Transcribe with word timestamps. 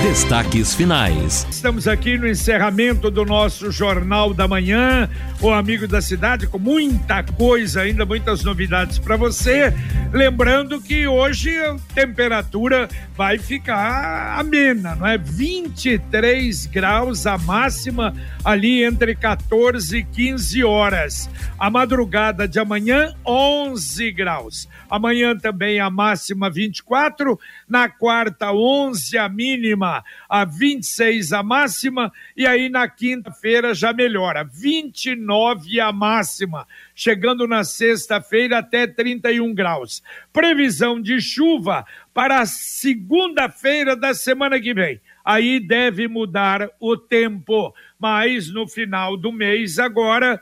Destaques 0.00 0.74
finais. 0.74 1.46
Estamos 1.50 1.86
aqui 1.86 2.16
no 2.16 2.26
encerramento 2.26 3.10
do 3.10 3.24
nosso 3.24 3.70
Jornal 3.70 4.32
da 4.32 4.48
Manhã, 4.48 5.08
o 5.40 5.50
Amigo 5.50 5.86
da 5.86 6.00
Cidade, 6.00 6.46
com 6.46 6.58
muita 6.58 7.22
coisa, 7.22 7.82
ainda 7.82 8.06
muitas 8.06 8.42
novidades 8.42 8.98
para 8.98 9.16
você. 9.16 9.72
Lembrando 10.12 10.80
que 10.80 11.06
hoje 11.06 11.56
a 11.58 11.76
temperatura 11.94 12.88
vai 13.16 13.38
ficar 13.38 14.38
amena, 14.38 14.94
não 14.94 15.06
é? 15.06 15.16
23 15.16 16.66
graus 16.66 17.26
a 17.26 17.38
máxima 17.38 18.12
ali 18.44 18.84
entre 18.84 19.14
14 19.14 19.98
e 19.98 20.04
15 20.04 20.64
horas. 20.64 21.30
A 21.58 21.70
madrugada 21.70 22.46
de 22.46 22.58
amanhã, 22.58 23.14
11 23.24 24.12
graus. 24.12 24.68
Amanhã 24.90 25.36
também 25.36 25.80
a 25.80 25.88
máxima 25.88 26.50
24, 26.50 27.38
na 27.72 27.88
quarta 27.88 28.52
11 28.52 29.16
a 29.16 29.30
mínima, 29.30 30.04
a 30.28 30.44
26 30.44 31.32
a 31.32 31.42
máxima 31.42 32.12
e 32.36 32.46
aí 32.46 32.68
na 32.68 32.86
quinta-feira 32.86 33.72
já 33.72 33.94
melhora, 33.94 34.44
29 34.44 35.80
a 35.80 35.90
máxima, 35.90 36.68
chegando 36.94 37.48
na 37.48 37.64
sexta-feira 37.64 38.58
até 38.58 38.86
31 38.86 39.54
graus. 39.54 40.02
Previsão 40.30 41.00
de 41.00 41.18
chuva 41.18 41.86
para 42.12 42.44
segunda-feira 42.44 43.96
da 43.96 44.12
semana 44.12 44.60
que 44.60 44.74
vem. 44.74 45.00
Aí 45.24 45.58
deve 45.58 46.06
mudar 46.08 46.68
o 46.78 46.94
tempo, 46.94 47.74
mas 47.98 48.52
no 48.52 48.68
final 48.68 49.16
do 49.16 49.32
mês 49.32 49.78
agora 49.78 50.38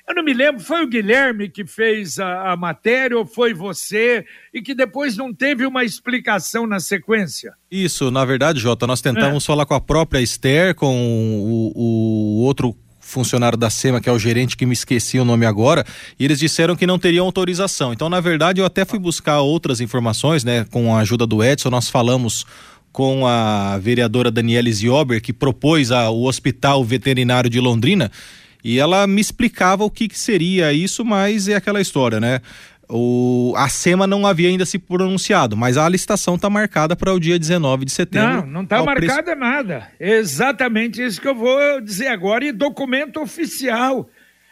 Eu 0.08 0.14
não 0.14 0.22
me 0.22 0.32
lembro, 0.32 0.62
foi 0.62 0.84
o 0.84 0.86
Guilherme 0.86 1.48
que 1.48 1.66
fez 1.66 2.20
a, 2.20 2.52
a, 2.52 2.56
matéria 2.56 3.18
ou 3.18 3.26
foi 3.26 3.52
você 3.52 4.24
e 4.54 4.62
que 4.62 4.76
depois 4.76 5.16
não 5.16 5.34
teve 5.34 5.66
uma 5.66 5.82
explicação 5.82 6.68
na 6.68 6.78
sequência? 6.78 7.54
Isso, 7.68 8.12
na 8.12 8.24
verdade, 8.24 8.60
Jota, 8.60 8.86
nós 8.86 9.00
tentamos 9.00 9.42
é. 9.42 9.46
falar 9.46 9.66
com 9.66 9.74
a 9.74 9.80
própria 9.80 10.20
Esther, 10.20 10.76
com 10.76 10.94
o, 10.94 11.72
o 11.74 12.42
outro 12.44 12.76
funcionário 13.00 13.58
da 13.58 13.68
SEMA, 13.70 14.00
que 14.00 14.08
é 14.08 14.12
o 14.12 14.18
gerente, 14.20 14.56
que 14.56 14.64
me 14.64 14.72
esqueci 14.72 15.18
o 15.18 15.24
nome 15.24 15.44
agora, 15.44 15.84
e 16.20 16.24
eles 16.24 16.38
disseram 16.38 16.76
que 16.76 16.86
não 16.86 16.96
teriam 16.96 17.26
autorização. 17.26 17.92
Então, 17.92 18.08
na 18.08 18.20
verdade, 18.20 18.60
eu 18.60 18.64
até 18.64 18.84
fui 18.84 19.00
buscar 19.00 19.40
outras 19.40 19.80
informações, 19.80 20.44
né? 20.44 20.64
Com 20.70 20.94
a 20.94 21.00
ajuda 21.00 21.26
do 21.26 21.42
Edson, 21.42 21.70
nós 21.70 21.88
falamos 21.88 22.46
com 22.92 23.26
a 23.26 23.78
vereadora 23.78 24.30
Daniela 24.30 24.70
Ziober, 24.70 25.20
que 25.22 25.32
propôs 25.32 25.90
a, 25.90 26.10
o 26.10 26.24
Hospital 26.24 26.84
Veterinário 26.84 27.48
de 27.48 27.58
Londrina, 27.58 28.10
e 28.62 28.78
ela 28.78 29.06
me 29.06 29.20
explicava 29.20 29.82
o 29.82 29.90
que, 29.90 30.06
que 30.06 30.18
seria 30.18 30.72
isso, 30.72 31.04
mas 31.04 31.48
é 31.48 31.54
aquela 31.54 31.80
história, 31.80 32.20
né? 32.20 32.40
O, 32.88 33.54
a 33.56 33.68
SEMA 33.68 34.06
não 34.06 34.26
havia 34.26 34.48
ainda 34.48 34.66
se 34.66 34.78
pronunciado, 34.78 35.56
mas 35.56 35.78
a 35.78 35.88
licitação 35.88 36.34
está 36.34 36.50
marcada 36.50 36.94
para 36.94 37.12
o 37.12 37.18
dia 37.18 37.38
19 37.38 37.86
de 37.86 37.90
setembro. 37.90 38.42
Não, 38.42 38.46
não 38.46 38.62
está 38.62 38.84
marcada 38.84 39.22
preço... 39.22 39.40
nada. 39.40 39.88
Exatamente 39.98 41.02
isso 41.02 41.20
que 41.20 41.26
eu 41.26 41.34
vou 41.34 41.80
dizer 41.80 42.08
agora, 42.08 42.44
e 42.44 42.52
documento 42.52 43.20
oficial. 43.20 44.08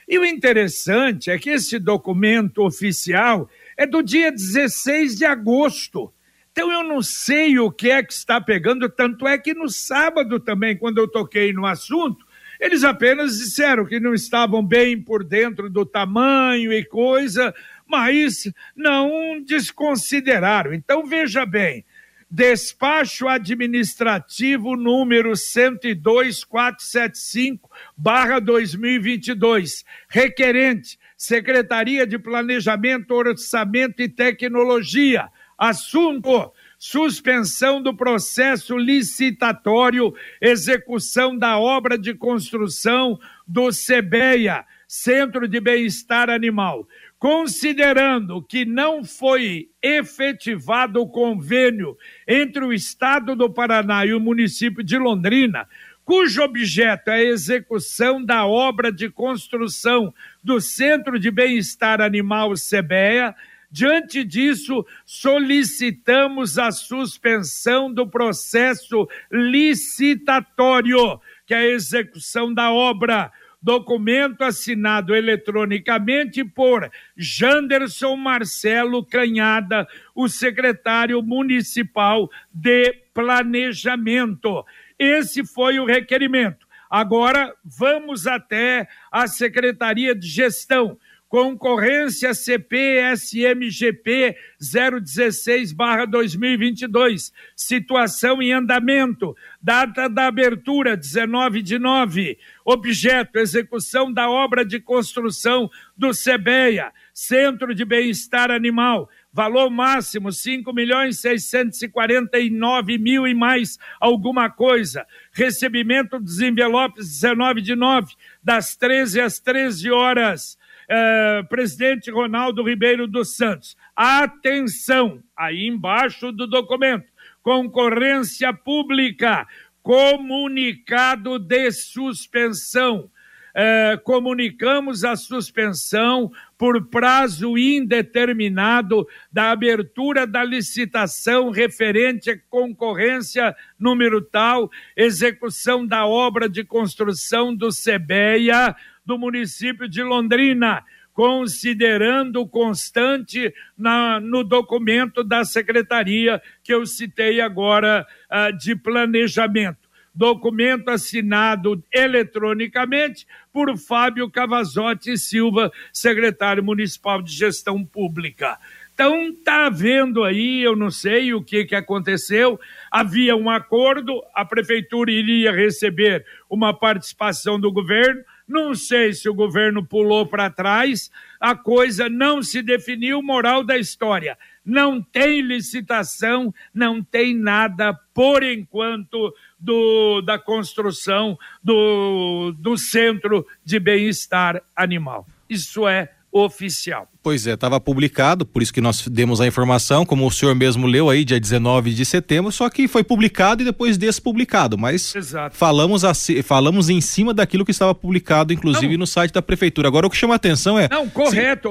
E 0.08 0.18
o 0.18 0.24
interessante 0.24 1.30
é 1.30 1.38
que 1.38 1.50
esse 1.50 1.78
documento 1.78 2.64
oficial 2.64 3.48
é 3.76 3.86
do 3.86 4.02
dia 4.02 4.32
16 4.32 5.16
de 5.16 5.24
agosto. 5.24 6.12
Então 6.52 6.72
eu 6.72 6.82
não 6.82 7.02
sei 7.02 7.58
o 7.58 7.70
que 7.70 7.90
é 7.90 8.02
que 8.02 8.12
está 8.12 8.40
pegando, 8.40 8.88
tanto 8.88 9.26
é 9.26 9.38
que 9.38 9.54
no 9.54 9.68
sábado 9.68 10.40
também, 10.40 10.76
quando 10.76 10.98
eu 10.98 11.08
toquei 11.08 11.52
no 11.52 11.64
assunto, 11.64 12.26
eles 12.58 12.84
apenas 12.84 13.38
disseram 13.38 13.86
que 13.86 13.98
não 13.98 14.12
estavam 14.12 14.64
bem 14.64 15.00
por 15.00 15.24
dentro 15.24 15.70
do 15.70 15.86
tamanho 15.86 16.72
e 16.72 16.84
coisa, 16.84 17.54
mas 17.86 18.52
não 18.76 19.40
desconsideraram. 19.42 20.74
Então 20.74 21.06
veja 21.06 21.46
bem, 21.46 21.84
despacho 22.30 23.26
administrativo 23.26 24.76
número 24.76 25.34
102475 25.34 27.70
barra 27.96 28.38
2022, 28.38 29.84
requerente, 30.08 30.98
Secretaria 31.16 32.06
de 32.06 32.18
Planejamento, 32.18 33.14
Orçamento 33.14 34.02
e 34.02 34.08
Tecnologia, 34.08 35.30
assunto 35.60 36.50
suspensão 36.78 37.82
do 37.82 37.94
processo 37.94 38.78
licitatório, 38.78 40.14
execução 40.40 41.36
da 41.36 41.58
obra 41.58 41.98
de 41.98 42.14
construção 42.14 43.20
do 43.46 43.68
CBEA, 43.68 44.64
Centro 44.88 45.46
de 45.46 45.60
Bem-Estar 45.60 46.30
Animal. 46.30 46.88
Considerando 47.18 48.42
que 48.42 48.64
não 48.64 49.04
foi 49.04 49.68
efetivado 49.82 51.02
o 51.02 51.08
convênio 51.08 51.98
entre 52.26 52.64
o 52.64 52.72
Estado 52.72 53.36
do 53.36 53.50
Paraná 53.50 54.06
e 54.06 54.14
o 54.14 54.18
município 54.18 54.82
de 54.82 54.96
Londrina, 54.96 55.68
cujo 56.02 56.42
objeto 56.42 57.08
é 57.08 57.16
a 57.16 57.22
execução 57.22 58.24
da 58.24 58.46
obra 58.46 58.90
de 58.90 59.10
construção 59.10 60.14
do 60.42 60.62
Centro 60.62 61.20
de 61.20 61.30
Bem-Estar 61.30 62.00
Animal 62.00 62.54
CBEA, 62.54 63.34
Diante 63.70 64.24
disso, 64.24 64.84
solicitamos 65.06 66.58
a 66.58 66.72
suspensão 66.72 67.92
do 67.92 68.04
processo 68.04 69.08
licitatório, 69.30 71.20
que 71.46 71.54
é 71.54 71.58
a 71.58 71.68
execução 71.68 72.52
da 72.52 72.72
obra. 72.72 73.30
Documento 73.62 74.42
assinado 74.42 75.14
eletronicamente 75.14 76.42
por 76.42 76.90
Janderson 77.16 78.16
Marcelo 78.16 79.04
Canhada, 79.04 79.86
o 80.14 80.28
secretário 80.28 81.22
municipal 81.22 82.28
de 82.52 82.92
Planejamento. 83.14 84.64
Esse 84.98 85.46
foi 85.46 85.78
o 85.78 85.84
requerimento. 85.84 86.66
Agora 86.90 87.54
vamos 87.64 88.26
até 88.26 88.88
a 89.12 89.28
Secretaria 89.28 90.12
de 90.12 90.26
Gestão 90.26 90.98
concorrência 91.30 92.34
CP-SMGP 92.34 94.36
016-2022, 94.60 97.32
situação 97.54 98.42
em 98.42 98.52
andamento, 98.52 99.36
data 99.62 100.08
da 100.08 100.26
abertura 100.26 100.96
19 100.96 101.62
de 101.62 101.78
9, 101.78 102.36
objeto 102.64 103.38
execução 103.38 104.12
da 104.12 104.28
obra 104.28 104.64
de 104.64 104.80
construção 104.80 105.70
do 105.96 106.12
CEBEA, 106.12 106.92
Centro 107.14 107.76
de 107.76 107.84
Bem-Estar 107.84 108.50
Animal, 108.50 109.08
valor 109.32 109.70
máximo 109.70 110.32
cinco 110.32 110.72
milhões 110.72 111.20
seiscentos 111.20 111.80
e 111.80 111.88
quarenta 111.88 112.40
e 112.40 112.50
nove 112.50 112.98
mil 112.98 113.24
e 113.24 113.34
mais 113.34 113.78
alguma 114.00 114.50
coisa, 114.50 115.06
recebimento 115.32 116.18
dos 116.18 116.40
envelopes 116.40 117.20
19 117.20 117.62
de 117.62 117.76
9, 117.76 118.16
das 118.42 118.74
13 118.74 119.20
às 119.20 119.38
13 119.38 119.92
horas, 119.92 120.58
é, 120.92 121.44
presidente 121.44 122.10
Ronaldo 122.10 122.64
Ribeiro 122.64 123.06
dos 123.06 123.36
Santos. 123.36 123.76
Atenção, 123.94 125.22
aí 125.36 125.68
embaixo 125.68 126.32
do 126.32 126.48
documento, 126.48 127.06
concorrência 127.40 128.52
pública, 128.52 129.46
comunicado 129.84 131.38
de 131.38 131.70
suspensão. 131.70 133.08
É, 133.52 133.98
comunicamos 134.04 135.04
a 135.04 135.16
suspensão 135.16 136.30
por 136.56 136.86
prazo 136.86 137.58
indeterminado 137.58 139.06
da 139.30 139.50
abertura 139.50 140.24
da 140.24 140.44
licitação 140.44 141.50
referente 141.50 142.30
à 142.30 142.38
concorrência 142.48 143.54
número 143.76 144.22
tal, 144.22 144.70
execução 144.96 145.84
da 145.84 146.06
obra 146.06 146.48
de 146.48 146.62
construção 146.62 147.52
do 147.52 147.72
SEBEA 147.72 148.76
do 149.04 149.18
município 149.18 149.88
de 149.88 150.02
Londrina, 150.02 150.84
considerando 151.12 152.46
constante 152.46 153.52
na, 153.76 154.20
no 154.20 154.44
documento 154.44 155.22
da 155.22 155.44
secretaria 155.44 156.40
que 156.62 156.72
eu 156.72 156.86
citei 156.86 157.40
agora 157.40 158.06
uh, 158.30 158.56
de 158.56 158.76
planejamento 158.76 159.90
documento 160.14 160.88
assinado 160.90 161.82
eletronicamente 161.92 163.26
por 163.52 163.76
Fábio 163.78 164.30
Cavazotti 164.30 165.16
Silva, 165.16 165.70
secretário 165.92 166.62
municipal 166.62 167.22
de 167.22 167.32
gestão 167.32 167.84
pública. 167.84 168.58
Então 168.92 169.34
tá 169.42 169.70
vendo 169.70 170.22
aí, 170.22 170.62
eu 170.62 170.76
não 170.76 170.90
sei 170.90 171.32
o 171.32 171.42
que 171.42 171.64
que 171.64 171.74
aconteceu. 171.74 172.60
Havia 172.90 173.34
um 173.34 173.48
acordo, 173.48 174.22
a 174.34 174.44
prefeitura 174.44 175.10
iria 175.10 175.52
receber 175.52 176.24
uma 176.50 176.74
participação 176.78 177.58
do 177.58 177.72
governo. 177.72 178.22
Não 178.50 178.74
sei 178.74 179.12
se 179.12 179.28
o 179.28 179.34
governo 179.34 179.86
pulou 179.86 180.26
para 180.26 180.50
trás, 180.50 181.08
a 181.38 181.54
coisa 181.54 182.08
não 182.08 182.42
se 182.42 182.60
definiu, 182.62 183.22
moral 183.22 183.62
da 183.62 183.78
história. 183.78 184.36
Não 184.64 185.00
tem 185.00 185.40
licitação, 185.40 186.52
não 186.74 187.00
tem 187.00 187.32
nada 187.32 187.94
por 188.12 188.42
enquanto 188.42 189.32
do, 189.56 190.20
da 190.22 190.36
construção 190.36 191.38
do, 191.62 192.52
do 192.58 192.76
centro 192.76 193.46
de 193.64 193.78
bem-estar 193.78 194.60
animal. 194.74 195.24
Isso 195.48 195.86
é 195.86 196.10
oficial. 196.32 197.08
Pois 197.22 197.46
é, 197.46 197.54
estava 197.54 197.80
publicado, 197.80 198.46
por 198.46 198.62
isso 198.62 198.72
que 198.72 198.80
nós 198.80 199.06
demos 199.08 199.40
a 199.40 199.46
informação, 199.46 200.06
como 200.06 200.26
o 200.26 200.30
senhor 200.30 200.54
mesmo 200.54 200.86
leu 200.86 201.10
aí, 201.10 201.24
dia 201.24 201.40
19 201.40 201.92
de 201.92 202.04
setembro, 202.04 202.52
só 202.52 202.70
que 202.70 202.86
foi 202.86 203.02
publicado 203.02 203.62
e 203.62 203.64
depois 203.64 203.98
despublicado, 203.98 204.78
mas 204.78 205.14
Exato. 205.14 205.56
falamos 205.56 206.04
assim, 206.04 206.40
falamos 206.42 206.88
em 206.88 207.00
cima 207.00 207.34
daquilo 207.34 207.64
que 207.64 207.72
estava 207.72 207.94
publicado, 207.94 208.52
inclusive 208.52 208.92
não. 208.92 209.00
no 209.00 209.06
site 209.06 209.32
da 209.32 209.42
prefeitura. 209.42 209.88
Agora 209.88 210.06
o 210.06 210.10
que 210.10 210.16
chama 210.16 210.34
atenção 210.34 210.78
é. 210.78 210.88
Não, 210.88 211.08
correto. 211.08 211.68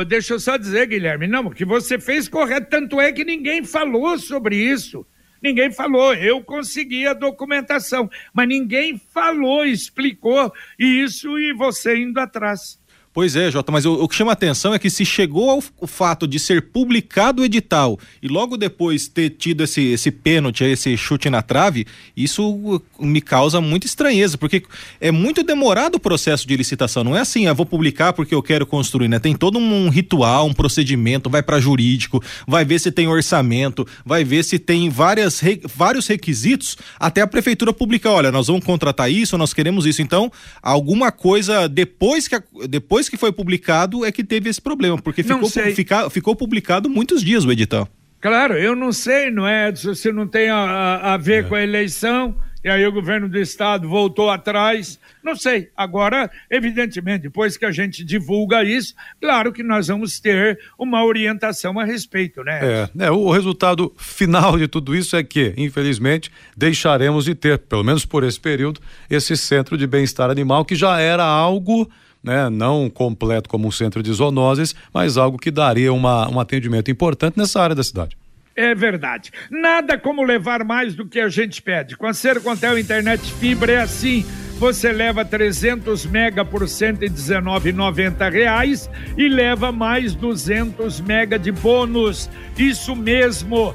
Se... 0.00 0.04
deixa 0.06 0.34
eu 0.34 0.40
só 0.40 0.56
dizer, 0.56 0.86
Guilherme, 0.86 1.26
não, 1.26 1.46
o 1.46 1.50
que 1.50 1.64
você 1.64 1.98
fez 1.98 2.28
correto, 2.28 2.68
tanto 2.70 3.00
é 3.00 3.12
que 3.12 3.24
ninguém 3.24 3.62
falou 3.62 4.18
sobre 4.18 4.56
isso. 4.56 5.06
Ninguém 5.42 5.72
falou, 5.72 6.14
eu 6.14 6.40
consegui 6.40 7.04
a 7.04 7.12
documentação, 7.12 8.08
mas 8.32 8.46
ninguém 8.46 8.96
falou, 9.12 9.64
explicou 9.66 10.52
isso 10.78 11.36
e 11.36 11.52
você 11.52 11.96
indo 11.96 12.20
atrás. 12.20 12.80
Pois 13.14 13.36
é, 13.36 13.50
Jota, 13.50 13.70
mas 13.70 13.84
o, 13.84 13.92
o, 13.92 14.08
que 14.08 14.14
chama 14.14 14.32
atenção 14.32 14.72
é 14.72 14.78
que 14.78 14.88
se 14.88 15.04
chegou 15.04 15.50
ao 15.50 15.60
fato 15.86 16.26
de 16.26 16.38
ser 16.38 16.62
publicado 16.62 17.42
o 17.42 17.44
edital 17.44 17.98
e 18.22 18.28
logo 18.28 18.56
depois 18.56 19.06
ter 19.06 19.28
tido 19.30 19.62
esse, 19.64 19.82
esse 19.82 20.10
pênalti, 20.10 20.64
esse 20.64 20.96
chute 20.96 21.28
na 21.28 21.42
trave, 21.42 21.86
isso 22.16 22.82
me 22.98 23.20
causa 23.20 23.60
muita 23.60 23.86
estranheza, 23.86 24.38
porque 24.38 24.62
é 24.98 25.10
muito 25.10 25.42
demorado 25.42 25.96
o 25.96 26.00
processo 26.00 26.48
de 26.48 26.56
licitação. 26.56 27.04
Não 27.04 27.14
é 27.14 27.20
assim, 27.20 27.44
eu 27.44 27.50
ah, 27.50 27.54
vou 27.54 27.66
publicar 27.66 28.14
porque 28.14 28.34
eu 28.34 28.42
quero 28.42 28.64
construir, 28.64 29.08
né? 29.08 29.18
Tem 29.18 29.34
todo 29.34 29.58
um 29.58 29.90
ritual, 29.90 30.46
um 30.46 30.54
procedimento, 30.54 31.28
vai 31.28 31.42
para 31.42 31.60
jurídico, 31.60 32.22
vai 32.46 32.64
ver 32.64 32.78
se 32.78 32.90
tem 32.90 33.08
orçamento, 33.08 33.86
vai 34.06 34.24
ver 34.24 34.42
se 34.42 34.58
tem 34.58 34.88
várias, 34.88 35.38
re, 35.38 35.60
vários 35.76 36.06
requisitos, 36.06 36.78
até 36.98 37.20
a 37.20 37.26
prefeitura 37.26 37.74
publicar, 37.74 38.12
olha, 38.12 38.32
nós 38.32 38.46
vamos 38.46 38.64
contratar 38.64 39.10
isso, 39.10 39.36
nós 39.36 39.52
queremos 39.52 39.84
isso. 39.84 40.00
Então, 40.00 40.32
alguma 40.62 41.12
coisa 41.12 41.68
depois 41.68 42.26
que, 42.26 42.40
depois 42.66 43.01
depois 43.02 43.08
que 43.08 43.16
foi 43.16 43.32
publicado 43.32 44.04
é 44.04 44.12
que 44.12 44.22
teve 44.22 44.48
esse 44.48 44.60
problema, 44.60 45.00
porque 45.00 45.22
ficou, 45.22 45.48
fica, 45.48 46.10
ficou 46.10 46.36
publicado 46.36 46.88
muitos 46.88 47.22
dias 47.22 47.44
o 47.44 47.50
edital. 47.50 47.88
Claro, 48.20 48.54
eu 48.54 48.76
não 48.76 48.92
sei, 48.92 49.30
não 49.30 49.46
é? 49.46 49.74
Se 49.74 50.12
não 50.12 50.28
tem 50.28 50.48
a, 50.48 51.14
a 51.14 51.16
ver 51.16 51.44
é. 51.44 51.48
com 51.48 51.56
a 51.56 51.62
eleição, 51.62 52.36
e 52.62 52.68
aí 52.68 52.86
o 52.86 52.92
governo 52.92 53.28
do 53.28 53.36
estado 53.36 53.88
voltou 53.88 54.30
atrás. 54.30 55.00
Não 55.24 55.34
sei. 55.34 55.70
Agora, 55.76 56.30
evidentemente, 56.48 57.22
depois 57.22 57.56
que 57.56 57.64
a 57.64 57.72
gente 57.72 58.04
divulga 58.04 58.62
isso, 58.62 58.94
claro 59.20 59.52
que 59.52 59.64
nós 59.64 59.88
vamos 59.88 60.20
ter 60.20 60.60
uma 60.78 61.04
orientação 61.04 61.80
a 61.80 61.84
respeito, 61.84 62.44
né? 62.44 62.60
É, 62.62 63.06
é 63.06 63.10
o 63.10 63.28
resultado 63.32 63.92
final 63.96 64.56
de 64.56 64.68
tudo 64.68 64.94
isso 64.94 65.16
é 65.16 65.24
que, 65.24 65.52
infelizmente, 65.56 66.30
deixaremos 66.56 67.24
de 67.24 67.34
ter, 67.34 67.58
pelo 67.58 67.82
menos 67.82 68.04
por 68.04 68.22
esse 68.22 68.38
período, 68.38 68.80
esse 69.10 69.36
centro 69.36 69.76
de 69.76 69.86
bem-estar 69.88 70.30
animal 70.30 70.64
que 70.64 70.76
já 70.76 71.00
era 71.00 71.24
algo 71.24 71.90
né, 72.22 72.48
não 72.48 72.88
completo 72.88 73.48
como 73.48 73.66
um 73.66 73.70
centro 73.70 74.02
de 74.02 74.12
zoonoses, 74.12 74.74
mas 74.92 75.16
algo 75.16 75.38
que 75.38 75.50
daria 75.50 75.92
uma, 75.92 76.28
um 76.28 76.38
atendimento 76.38 76.90
importante 76.90 77.38
nessa 77.38 77.60
área 77.60 77.74
da 77.74 77.82
cidade. 77.82 78.16
É 78.54 78.74
verdade. 78.74 79.30
Nada 79.50 79.98
como 79.98 80.22
levar 80.22 80.62
mais 80.64 80.94
do 80.94 81.06
que 81.06 81.18
a 81.18 81.28
gente 81.28 81.62
pede. 81.62 81.96
Com 81.96 82.06
a 82.06 82.12
Sercontel 82.12 82.78
Internet 82.78 83.32
Fibra 83.34 83.72
é 83.72 83.80
assim. 83.80 84.26
Você 84.58 84.92
leva 84.92 85.24
300 85.24 86.06
mega 86.06 86.44
por 86.44 86.62
119,90 86.62 88.30
reais 88.30 88.88
e 89.16 89.26
leva 89.26 89.72
mais 89.72 90.14
200 90.14 91.00
mega 91.00 91.38
de 91.38 91.50
bônus. 91.50 92.30
Isso 92.56 92.94
mesmo, 92.94 93.74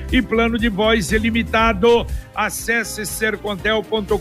e 0.11 0.21
plano 0.21 0.57
de 0.57 0.69
voz 0.69 1.11
ilimitado. 1.11 2.05
Acesse 2.35 3.05
sercontel.com.br 3.05 4.17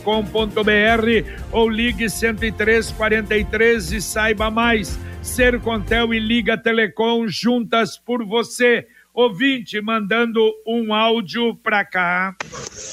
ou 1.51 1.69
ligue 1.69 2.09
10343 2.09 3.93
e 3.93 4.01
saiba 4.01 4.51
mais. 4.51 4.99
Sercontel 5.23 6.15
e 6.15 6.19
Liga 6.19 6.57
Telecom 6.57 7.27
juntas 7.29 7.99
por 7.99 8.25
você. 8.25 8.87
Ouvinte 9.13 9.81
mandando 9.81 10.41
um 10.67 10.95
áudio 10.95 11.55
para 11.57 11.85
cá. 11.85 12.35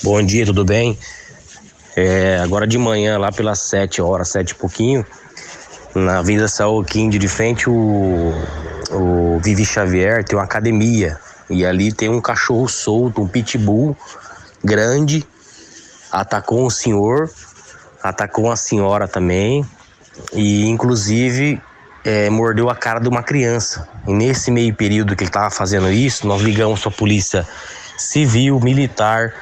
Bom 0.04 0.22
dia, 0.24 0.46
tudo 0.46 0.66
bem? 0.66 0.98
É, 1.96 2.40
agora 2.44 2.68
de 2.68 2.78
manhã, 2.78 3.18
lá 3.18 3.32
pelas 3.32 3.60
sete 3.60 4.02
horas, 4.02 4.30
sete 4.30 4.52
e 4.52 4.56
pouquinho, 4.56 5.06
na 5.96 6.20
Avenida 6.20 6.48
Saúquinde, 6.48 7.18
de 7.18 7.28
frente 7.28 7.70
o, 7.70 8.34
o 8.92 9.40
Vivi 9.44 9.66
Xavier, 9.66 10.24
tem 10.24 10.38
uma 10.38 10.46
academia. 10.46 11.18
E 11.50 11.66
ali 11.66 11.92
tem 11.92 12.10
um 12.10 12.22
cachorro 12.22 12.68
solto, 12.68 13.22
um 13.22 13.28
pitbull 13.28 13.96
grande, 14.64 15.26
atacou 16.12 16.66
um 16.66 16.70
senhor, 16.70 17.30
atacou 18.04 18.46
uma 18.46 18.56
senhora 18.56 19.08
também, 19.08 19.66
e 20.34 20.68
inclusive 20.68 21.62
é, 22.04 22.30
mordeu 22.30 22.70
a 22.70 22.76
cara 22.76 23.00
de 23.00 23.08
uma 23.08 23.24
criança. 23.24 23.88
E 24.08 24.14
nesse 24.14 24.52
meio 24.52 24.74
período 24.74 25.16
que 25.16 25.24
ele 25.24 25.30
estava 25.30 25.50
fazendo 25.50 25.92
isso, 25.92 26.28
nós 26.28 26.42
ligamos 26.42 26.82
para 26.82 26.90
a 26.90 26.94
polícia 26.94 27.48
civil, 27.98 28.60
militar, 28.60 29.34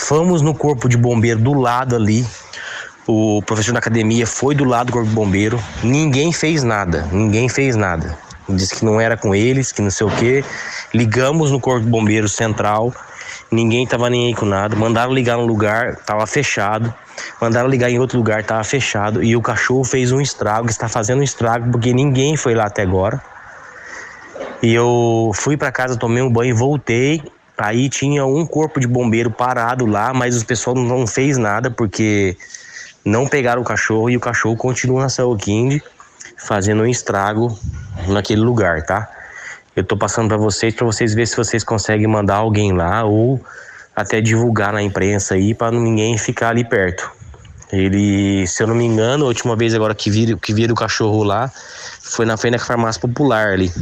Fomos 0.00 0.40
no 0.40 0.54
corpo 0.54 0.88
de 0.88 0.96
bombeiro 0.96 1.38
do 1.38 1.52
lado 1.52 1.94
ali. 1.94 2.26
O 3.06 3.42
professor 3.42 3.72
da 3.72 3.78
academia 3.78 4.26
foi 4.26 4.54
do 4.54 4.64
lado 4.64 4.86
do 4.86 4.92
corpo 4.92 5.08
de 5.08 5.14
bombeiro. 5.14 5.62
Ninguém 5.84 6.32
fez 6.32 6.64
nada. 6.64 7.06
Ninguém 7.12 7.48
fez 7.48 7.76
nada. 7.76 8.18
Disse 8.48 8.76
que 8.76 8.84
não 8.84 8.98
era 8.98 9.16
com 9.16 9.34
eles, 9.34 9.70
que 9.70 9.82
não 9.82 9.90
sei 9.90 10.06
o 10.06 10.10
quê. 10.10 10.42
Ligamos 10.94 11.50
no 11.50 11.60
corpo 11.60 11.84
de 11.84 11.90
bombeiro 11.90 12.28
central. 12.28 12.92
Ninguém 13.50 13.86
tava 13.86 14.08
nem 14.10 14.28
aí 14.28 14.34
com 14.34 14.46
nada. 14.46 14.76
Mandaram 14.76 15.12
ligar 15.12 15.36
no 15.36 15.46
lugar, 15.46 15.96
tava 15.96 16.26
fechado. 16.26 16.92
Mandaram 17.40 17.68
ligar 17.68 17.90
em 17.90 17.98
outro 17.98 18.18
lugar, 18.18 18.44
tava 18.44 18.64
fechado. 18.64 19.22
E 19.22 19.36
o 19.36 19.42
cachorro 19.42 19.84
fez 19.84 20.12
um 20.12 20.20
estrago, 20.20 20.68
está 20.68 20.88
fazendo 20.88 21.20
um 21.20 21.24
estrago 21.24 21.70
porque 21.70 21.92
ninguém 21.92 22.36
foi 22.36 22.54
lá 22.54 22.66
até 22.66 22.82
agora. 22.82 23.20
E 24.62 24.74
eu 24.74 25.32
fui 25.34 25.56
para 25.56 25.72
casa, 25.72 25.96
tomei 25.96 26.22
um 26.22 26.30
banho, 26.30 26.54
voltei 26.56 27.22
Aí 27.60 27.90
tinha 27.90 28.24
um 28.24 28.46
corpo 28.46 28.80
de 28.80 28.86
bombeiro 28.86 29.30
parado 29.30 29.84
lá, 29.84 30.14
mas 30.14 30.40
o 30.40 30.46
pessoal 30.46 30.74
não 30.74 31.06
fez 31.06 31.36
nada 31.36 31.70
porque 31.70 32.34
não 33.04 33.28
pegaram 33.28 33.60
o 33.60 33.64
cachorro 33.64 34.08
e 34.08 34.16
o 34.16 34.20
cachorro 34.20 34.56
continua 34.56 35.02
na 35.02 35.10
Saoquinde 35.10 35.82
fazendo 36.38 36.84
um 36.84 36.86
estrago 36.86 37.54
naquele 38.08 38.40
lugar, 38.40 38.82
tá? 38.86 39.10
Eu 39.74 39.84
tô 39.84 39.96
passando 39.96 40.28
para 40.28 40.36
vocês 40.36 40.74
para 40.74 40.84
vocês 40.84 41.14
verem 41.14 41.26
se 41.26 41.36
vocês 41.36 41.62
conseguem 41.62 42.06
mandar 42.06 42.36
alguém 42.36 42.72
lá 42.72 43.04
ou 43.04 43.40
até 43.94 44.20
divulgar 44.20 44.72
na 44.72 44.82
imprensa 44.82 45.34
aí 45.34 45.54
para 45.54 45.70
ninguém 45.70 46.18
ficar 46.18 46.50
ali 46.50 46.64
perto. 46.64 47.10
Ele, 47.72 48.46
se 48.48 48.62
eu 48.62 48.66
não 48.66 48.74
me 48.74 48.84
engano, 48.84 49.24
a 49.24 49.28
última 49.28 49.54
vez 49.54 49.74
agora 49.74 49.94
que 49.94 50.10
vi, 50.10 50.34
que 50.36 50.52
vi 50.52 50.64
o 50.66 50.74
cachorro 50.74 51.22
lá 51.22 51.50
foi 52.02 52.26
na 52.26 52.36
frente 52.36 52.54
da 52.54 52.58
farmácia 52.58 53.00
popular 53.00 53.52
ali. 53.52 53.72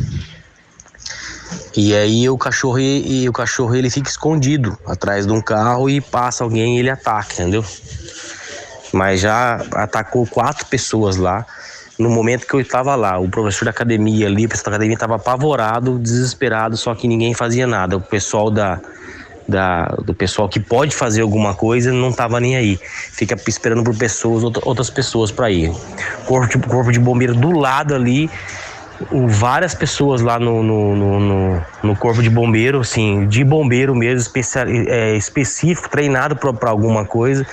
E 1.74 1.94
aí 1.94 2.28
o 2.28 2.36
cachorro 2.36 2.78
e, 2.78 3.22
e 3.22 3.28
o 3.28 3.32
cachorro 3.32 3.74
ele 3.74 3.88
fica 3.88 4.10
escondido 4.10 4.78
atrás 4.86 5.26
de 5.26 5.32
um 5.32 5.40
carro 5.40 5.88
e 5.88 6.00
passa 6.00 6.44
alguém 6.44 6.76
e 6.76 6.80
ele 6.80 6.90
ataca, 6.90 7.32
entendeu? 7.32 7.64
Mas 8.92 9.20
já 9.20 9.56
atacou 9.72 10.26
quatro 10.26 10.66
pessoas 10.66 11.16
lá 11.16 11.46
no 11.98 12.08
momento 12.08 12.46
que 12.46 12.54
eu 12.54 12.60
estava 12.60 12.94
lá. 12.94 13.18
O 13.18 13.28
professor 13.28 13.64
da 13.64 13.70
academia 13.70 14.26
ali, 14.26 14.46
o 14.46 14.48
pessoal 14.48 14.70
da 14.70 14.76
academia 14.76 14.94
estava 14.94 15.16
apavorado, 15.16 15.98
desesperado, 15.98 16.76
só 16.76 16.94
que 16.94 17.08
ninguém 17.08 17.34
fazia 17.34 17.66
nada. 17.66 17.96
O 17.96 18.00
pessoal 18.00 18.50
da, 18.50 18.80
da, 19.48 19.86
do 20.04 20.14
pessoal 20.14 20.48
que 20.48 20.60
pode 20.60 20.94
fazer 20.94 21.22
alguma 21.22 21.54
coisa 21.54 21.92
não 21.92 22.10
estava 22.10 22.38
nem 22.38 22.56
aí. 22.56 22.78
Fica 23.12 23.36
esperando 23.48 23.82
por 23.82 23.96
pessoas, 23.96 24.44
outras 24.62 24.90
pessoas 24.90 25.32
para 25.32 25.50
ir. 25.50 25.72
Corpo 26.26 26.46
de, 26.46 26.66
corpo 26.66 26.92
de 26.92 27.00
bombeiro 27.00 27.34
do 27.34 27.58
lado 27.58 27.94
ali, 27.94 28.30
várias 29.28 29.74
pessoas 29.74 30.20
lá 30.20 30.38
no, 30.38 30.62
no, 30.62 31.20
no, 31.20 31.62
no, 31.82 31.96
corpo 31.96 32.22
de 32.22 32.28
bombeiro, 32.28 32.80
assim, 32.80 33.26
de 33.26 33.44
bombeiro 33.44 33.94
mesmo, 33.94 34.20
especial, 34.20 34.66
é, 34.68 35.16
específico, 35.16 35.88
treinado 35.88 36.36
para 36.36 36.70
alguma 36.70 37.04
coisa, 37.04 37.46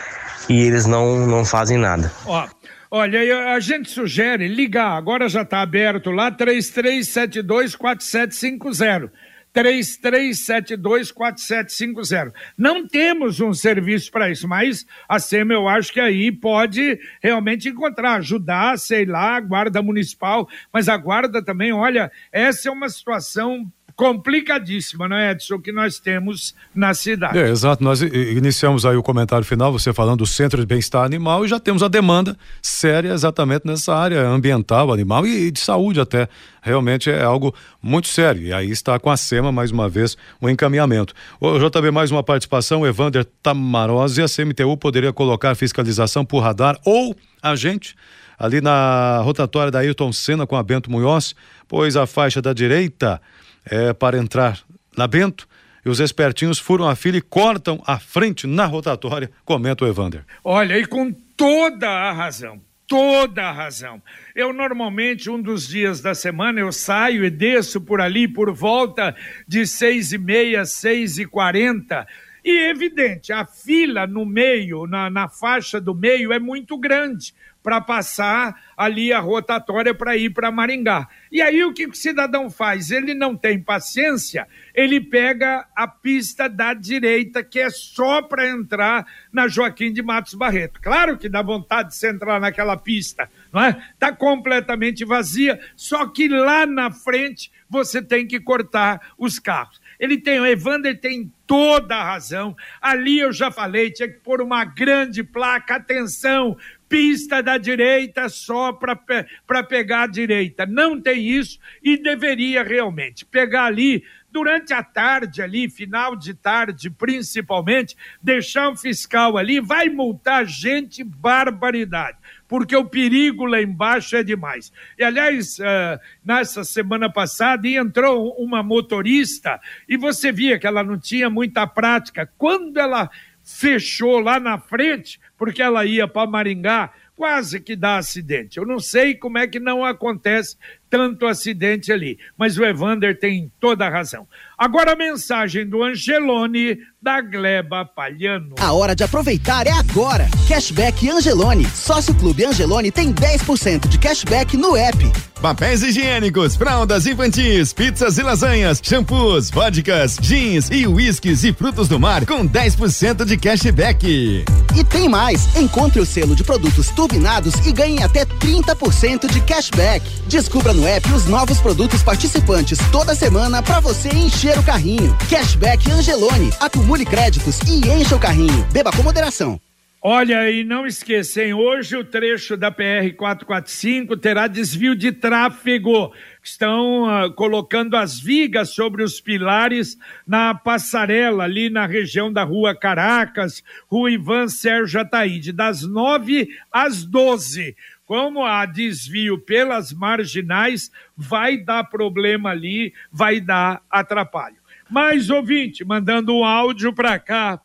e 0.50 0.62
eles 0.62 0.86
não, 0.86 1.26
não 1.26 1.46
fazem 1.46 1.78
nada. 1.78 2.12
Ó, 2.26 2.46
olha, 2.90 3.54
a 3.54 3.60
gente 3.60 3.90
sugere 3.90 4.48
ligar, 4.48 4.98
agora 4.98 5.28
já 5.28 5.42
está 5.42 5.62
aberto 5.62 6.12
lá, 6.12 6.32
33724750. 6.32 9.12
33724750. 9.56 12.34
Não 12.58 12.86
temos 12.86 13.40
um 13.40 13.54
serviço 13.54 14.12
para 14.12 14.30
isso, 14.30 14.46
mas 14.48 14.86
a 15.08 15.18
SEMA 15.18 15.54
eu 15.54 15.70
acho 15.70 15.94
que 15.94 16.02
aí 16.02 16.32
pode 16.32 17.00
realmente 17.24 17.70
encontrar, 17.70 18.16
ajudar, 18.16 18.78
sei 18.78 19.06
lá, 19.06 19.38
a 19.38 19.40
guarda 19.40 19.82
municipal, 19.82 20.50
mas 20.74 20.90
a 20.90 20.98
guarda 20.98 21.42
também, 21.42 21.72
olha, 21.72 22.12
essa 22.34 22.68
é 22.68 22.72
uma 22.72 22.90
situação 22.90 23.72
complicadíssima, 23.96 25.08
não 25.08 25.16
é, 25.16 25.32
Edson, 25.32 25.60
que 25.60 25.72
nós 25.72 26.00
temos 26.00 26.54
na 26.74 26.94
cidade. 26.94 27.38
É, 27.38 27.50
exato. 27.50 27.84
Nós 27.84 28.02
iniciamos 28.02 28.86
aí 28.86 28.98
o 28.98 29.04
comentário 29.04 29.46
final, 29.46 29.72
você 29.72 29.94
falando 29.94 30.20
do 30.20 30.28
Centro 30.28 30.60
de 30.60 30.66
Bem-Estar 30.66 31.06
Animal, 31.06 31.46
e 31.46 31.48
já 31.48 31.60
temos 31.60 31.82
a 31.82 31.88
demanda 31.88 32.38
séria 32.62 33.14
exatamente 33.14 33.66
nessa 33.66 33.96
área 33.96 34.28
ambiental, 34.28 34.92
animal 34.92 35.26
e, 35.26 35.50
de 35.50 35.60
saúde 35.60 36.00
até. 36.00 36.28
Realmente 36.62 37.10
é 37.10 37.24
algo 37.24 37.56
muito 37.82 38.08
sério. 38.08 38.42
E 38.42 38.52
aí 38.52 38.70
está 38.70 39.00
com 39.00 39.10
a 39.10 39.16
SEMA, 39.16 39.52
mais 39.52 39.72
uma 39.72 39.88
vez, 39.88 40.18
o 40.42 40.48
um 40.48 40.50
encaminhamento. 40.50 41.14
O 41.40 41.58
JB, 41.58 41.92
mais 41.92 42.12
uma 42.12 42.24
participação, 42.24 42.86
Evander 42.86 43.24
Tamarose, 43.42 44.22
a 44.22 44.28
CMTU 44.28 44.76
poderia 44.76 45.14
colocar 45.14 45.56
fiscalização 45.56 46.26
por 46.26 46.40
radar 46.40 46.78
ou 46.84 47.16
agente 47.42 47.96
ali 48.38 48.60
na 48.60 49.22
rotatória 49.24 49.72
da 49.72 49.80
Ayrton 49.80 50.12
Senna 50.12 50.46
com 50.46 50.56
a 50.56 50.64
Bento 50.64 50.92
Munhoz, 50.92 51.34
pois 51.68 51.96
a 51.96 52.06
faixa 52.06 52.42
da 52.42 52.52
direita 52.52 53.22
é, 53.66 53.94
para 53.94 54.18
entrar 54.18 54.60
na 54.98 55.08
Bento 55.08 55.48
e 55.86 55.90
os 55.90 56.00
espertinhos 56.00 56.58
furam 56.58 56.88
a 56.88 56.96
fila 56.96 57.18
e 57.18 57.22
cortam 57.22 57.82
a 57.86 58.00
frente 58.00 58.48
na 58.48 58.66
rotatória, 58.66 59.30
comenta 59.44 59.86
o 59.86 59.88
Evander. 59.88 60.26
Olha, 60.44 60.78
e 60.78 60.86
com 60.86 61.12
toda 61.12 61.88
a 61.88 62.12
razão, 62.12 62.60
toda 62.88 63.44
a 63.44 63.52
razão. 63.52 64.02
Eu 64.36 64.52
normalmente, 64.52 65.30
um 65.30 65.40
dos 65.40 65.68
dias 65.68 66.02
da 66.02 66.16
semana, 66.16 66.60
eu 66.60 66.72
saio 66.72 67.24
e 67.24 67.30
desço 67.30 67.80
por 67.80 68.02
ali 68.02 68.28
por 68.28 68.52
volta 68.52 69.16
de 69.48 69.68
seis 69.68 70.12
e 70.12 70.18
meia, 70.18 70.66
seis 70.66 71.20
e 71.20 71.26
quarenta, 71.26 72.08
e 72.46 72.70
evidente, 72.70 73.34
a 73.34 73.44
fila 73.44 74.06
no 74.06 74.24
meio, 74.24 74.86
na, 74.86 75.10
na 75.10 75.28
faixa 75.28 75.82
do 75.82 75.96
meio, 75.96 76.32
é 76.32 76.38
muito 76.38 76.78
grande 76.78 77.34
para 77.64 77.82
passar 77.82 78.56
ali 78.78 79.12
a 79.12 79.20
rotatória 79.20 79.96
para 79.96 80.16
ir 80.16 80.30
para 80.30 80.52
Maringá. 80.52 81.08
E 81.32 81.42
aí 81.42 81.64
o 81.64 81.74
que 81.74 81.88
o 81.88 81.96
cidadão 81.96 82.48
faz? 82.52 82.92
Ele 82.92 83.16
não 83.16 83.36
tem 83.36 83.60
paciência, 83.60 84.48
ele 84.76 85.02
pega 85.02 85.66
a 85.76 85.88
pista 85.88 86.48
da 86.48 86.76
direita, 86.76 87.44
que 87.44 87.60
é 87.60 87.72
só 87.72 88.22
para 88.22 88.48
entrar 88.48 89.08
na 89.34 89.48
Joaquim 89.48 89.92
de 89.92 90.04
Matos 90.04 90.36
Barreto. 90.36 90.80
Claro 90.80 91.18
que 91.18 91.28
dá 91.28 91.42
vontade 91.42 91.90
de 91.90 91.96
você 91.96 92.12
entrar 92.12 92.40
naquela 92.40 92.78
pista, 92.78 93.28
não 93.52 93.64
é? 93.64 93.84
Está 93.96 94.12
completamente 94.12 95.04
vazia, 95.04 95.60
só 95.76 96.06
que 96.06 96.28
lá 96.28 96.68
na 96.68 96.92
frente 96.92 97.52
você 97.68 98.04
tem 98.04 98.28
que 98.28 98.40
cortar 98.40 99.02
os 99.18 99.40
carros. 99.40 99.82
Ele 100.00 100.18
tem, 100.18 100.40
o 100.40 100.46
Evander 100.46 101.00
tem 101.00 101.32
toda 101.46 101.96
a 101.96 102.04
razão. 102.04 102.56
Ali 102.82 103.20
eu 103.20 103.32
já 103.32 103.52
falei, 103.52 103.92
tinha 103.92 104.10
que 104.10 104.20
pôr 104.20 104.42
uma 104.42 104.66
grande 104.66 105.24
placa, 105.24 105.76
atenção, 105.76 106.58
pista 106.88 107.42
da 107.42 107.58
direita 107.58 108.30
só 108.30 108.72
para 108.74 109.64
pegar 109.64 110.04
a 110.04 110.08
direita. 110.08 110.66
Não 110.66 111.00
tem 111.00 111.28
isso 111.28 111.60
e 111.84 111.98
deveria 111.98 112.64
realmente 112.64 113.26
pegar 113.26 113.66
ali 113.66 114.04
durante 114.32 114.74
a 114.74 114.84
tarde 114.84 115.42
ali, 115.42 115.70
final 115.70 116.14
de 116.14 116.34
tarde 116.34 116.90
principalmente, 116.90 117.96
deixar 118.22 118.70
um 118.70 118.76
fiscal 118.76 119.38
ali, 119.38 119.62
vai 119.62 119.88
multar 119.88 120.46
gente 120.46 121.06
barbaridade 121.06 122.18
porque 122.48 122.76
o 122.76 122.86
perigo 122.86 123.46
lá 123.46 123.62
embaixo 123.62 124.16
é 124.16 124.24
demais. 124.24 124.72
E, 124.98 125.04
aliás, 125.04 125.58
uh, 125.60 126.00
nessa 126.24 126.64
semana 126.64 127.12
passada 127.12 127.68
entrou 127.68 128.36
uma 128.38 128.62
motorista 128.62 129.60
e 129.88 129.98
você 129.98 130.32
via 130.32 130.60
que 130.60 130.68
ela 130.68 130.84
não 130.84 130.98
tinha 130.98 131.30
muita 131.30 131.66
prática. 131.66 132.30
Quando 132.38 132.78
ela 132.78 133.10
fechou 133.44 134.20
lá 134.20 134.40
na 134.40 134.58
frente, 134.58 135.20
porque 135.38 135.62
ela 135.62 135.86
ia 135.86 136.08
para 136.08 136.30
Maringá, 136.30 136.92
quase 137.16 137.60
que 137.60 137.76
dá 137.76 137.98
acidente. 137.98 138.58
Eu 138.58 138.66
não 138.66 138.80
sei 138.80 139.16
como 139.16 139.38
é 139.38 139.48
que 139.48 139.60
não 139.60 139.86
acontece 139.86 140.58
tanto 140.90 141.26
acidente 141.26 141.92
ali, 141.92 142.20
mas 142.38 142.58
o 142.58 142.66
Evander 142.66 143.18
tem 143.18 143.52
toda 143.60 143.86
a 143.86 143.90
razão. 143.90 144.28
Agora 144.58 144.94
a 144.94 144.96
mensagem 144.96 145.68
do 145.68 145.84
Angelone 145.84 146.78
da 147.02 147.20
Gleba 147.20 147.86
Palhano. 147.86 148.56
A 148.60 148.72
hora 148.72 148.96
de 148.96 149.04
aproveitar 149.04 149.68
é 149.68 149.72
agora. 149.72 150.28
Cashback 150.48 151.10
Angelone. 151.10 151.66
Sócio 151.66 152.16
Clube 152.16 152.46
Angelone 152.46 152.90
tem 152.90 153.14
10% 153.14 153.88
de 153.88 154.00
cashback 154.00 154.56
no 154.56 154.76
app. 154.76 155.12
Papéis 155.42 155.84
higiênicos, 155.84 156.56
fraldas 156.56 157.06
infantis, 157.06 157.74
pizzas 157.74 158.18
e 158.18 158.24
lasanhas, 158.24 158.82
shampoos, 158.82 159.52
vodkas, 159.52 160.18
jeans 160.20 160.70
e 160.72 160.88
uísques 160.88 161.44
e 161.44 161.54
frutos 161.54 161.88
do 161.88 162.00
mar 162.00 162.26
com 162.26 162.48
10% 162.48 163.26
de 163.26 163.38
cashback. 163.38 164.44
E 164.76 164.84
tem 164.86 165.08
mais. 165.08 165.56
Encontre 165.56 166.00
o 166.00 166.06
selo 166.06 166.36
de 166.36 166.44
produtos 166.44 166.90
turbinados 166.90 167.54
e 167.68 167.72
ganhe 167.72 168.02
até 168.02 168.26
30% 168.26 169.32
de 169.32 169.42
cashback. 169.42 170.04
Descubra 170.28 170.74
no 170.74 170.88
app 170.88 171.12
os 171.14 171.26
novos 171.26 171.60
produtos 171.60 172.02
participantes 172.02 172.80
toda 172.92 173.14
semana 173.14 173.62
para 173.62 173.80
você 173.80 174.10
encher 174.10 174.45
o 174.54 174.64
carrinho. 174.64 175.18
Cashback 175.30 175.92
Angelone. 175.92 176.52
Acumule 176.60 177.04
créditos 177.04 177.60
e 177.62 177.88
encha 177.90 178.16
o 178.16 178.20
carrinho. 178.20 178.64
Beba 178.72 178.92
com 178.92 179.02
moderação. 179.02 179.60
Olha, 180.08 180.52
e 180.52 180.64
não 180.64 180.86
esquecem, 180.86 181.52
hoje 181.52 181.98
o 181.98 182.04
trecho 182.04 182.56
da 182.56 182.70
PR 182.70 183.12
445 183.18 184.16
terá 184.16 184.46
desvio 184.46 184.96
de 184.96 185.12
tráfego. 185.12 186.14
Estão 186.44 187.06
uh, 187.06 187.34
colocando 187.34 187.98
as 187.98 188.20
vigas 188.20 188.70
sobre 188.70 189.02
os 189.02 189.20
pilares 189.20 189.98
na 190.28 190.54
passarela, 190.54 191.46
ali 191.46 191.72
na 191.72 191.88
região 191.88 192.32
da 192.32 192.44
Rua 192.44 192.76
Caracas, 192.76 193.64
Rua 193.88 194.12
Ivan 194.12 194.48
Sérgio 194.48 195.02
Ataíde, 195.02 195.52
das 195.52 195.82
nove 195.82 196.50
às 196.72 197.04
doze. 197.04 197.76
Como 198.06 198.46
há 198.46 198.68
desvio 198.68 199.40
pelas 199.40 199.92
marginais, 199.92 200.92
vai 201.18 201.58
dar 201.58 201.86
problema 201.86 202.52
ali, 202.52 202.94
vai 203.12 203.42
dar 203.42 203.82
atrapalho. 203.90 204.58
Mais 204.88 205.32
ouvinte, 205.32 205.84
mandando 205.84 206.32
um 206.32 206.46
áudio 206.46 206.94
para 206.94 207.18
cá. 207.18 207.60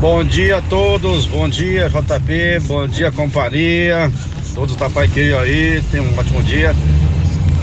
Bom 0.00 0.24
dia 0.24 0.56
a 0.56 0.62
todos, 0.62 1.26
bom 1.26 1.50
dia 1.50 1.90
JP, 1.90 2.66
bom 2.66 2.88
dia 2.88 3.12
companhia, 3.12 4.10
todos 4.54 4.74
da 4.74 4.88
Paiqueiro 4.88 5.38
aí, 5.38 5.82
tenham 5.90 6.06
um 6.06 6.18
ótimo 6.18 6.42
dia. 6.42 6.74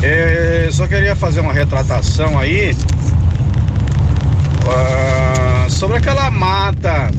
É, 0.03 0.69
só 0.71 0.87
queria 0.87 1.15
fazer 1.15 1.39
uma 1.39 1.51
retratação 1.51 2.37
aí 2.37 2.71
uh, 4.63 5.69
sobre 5.71 5.97
aquela 5.97 6.29
mata 6.29 7.09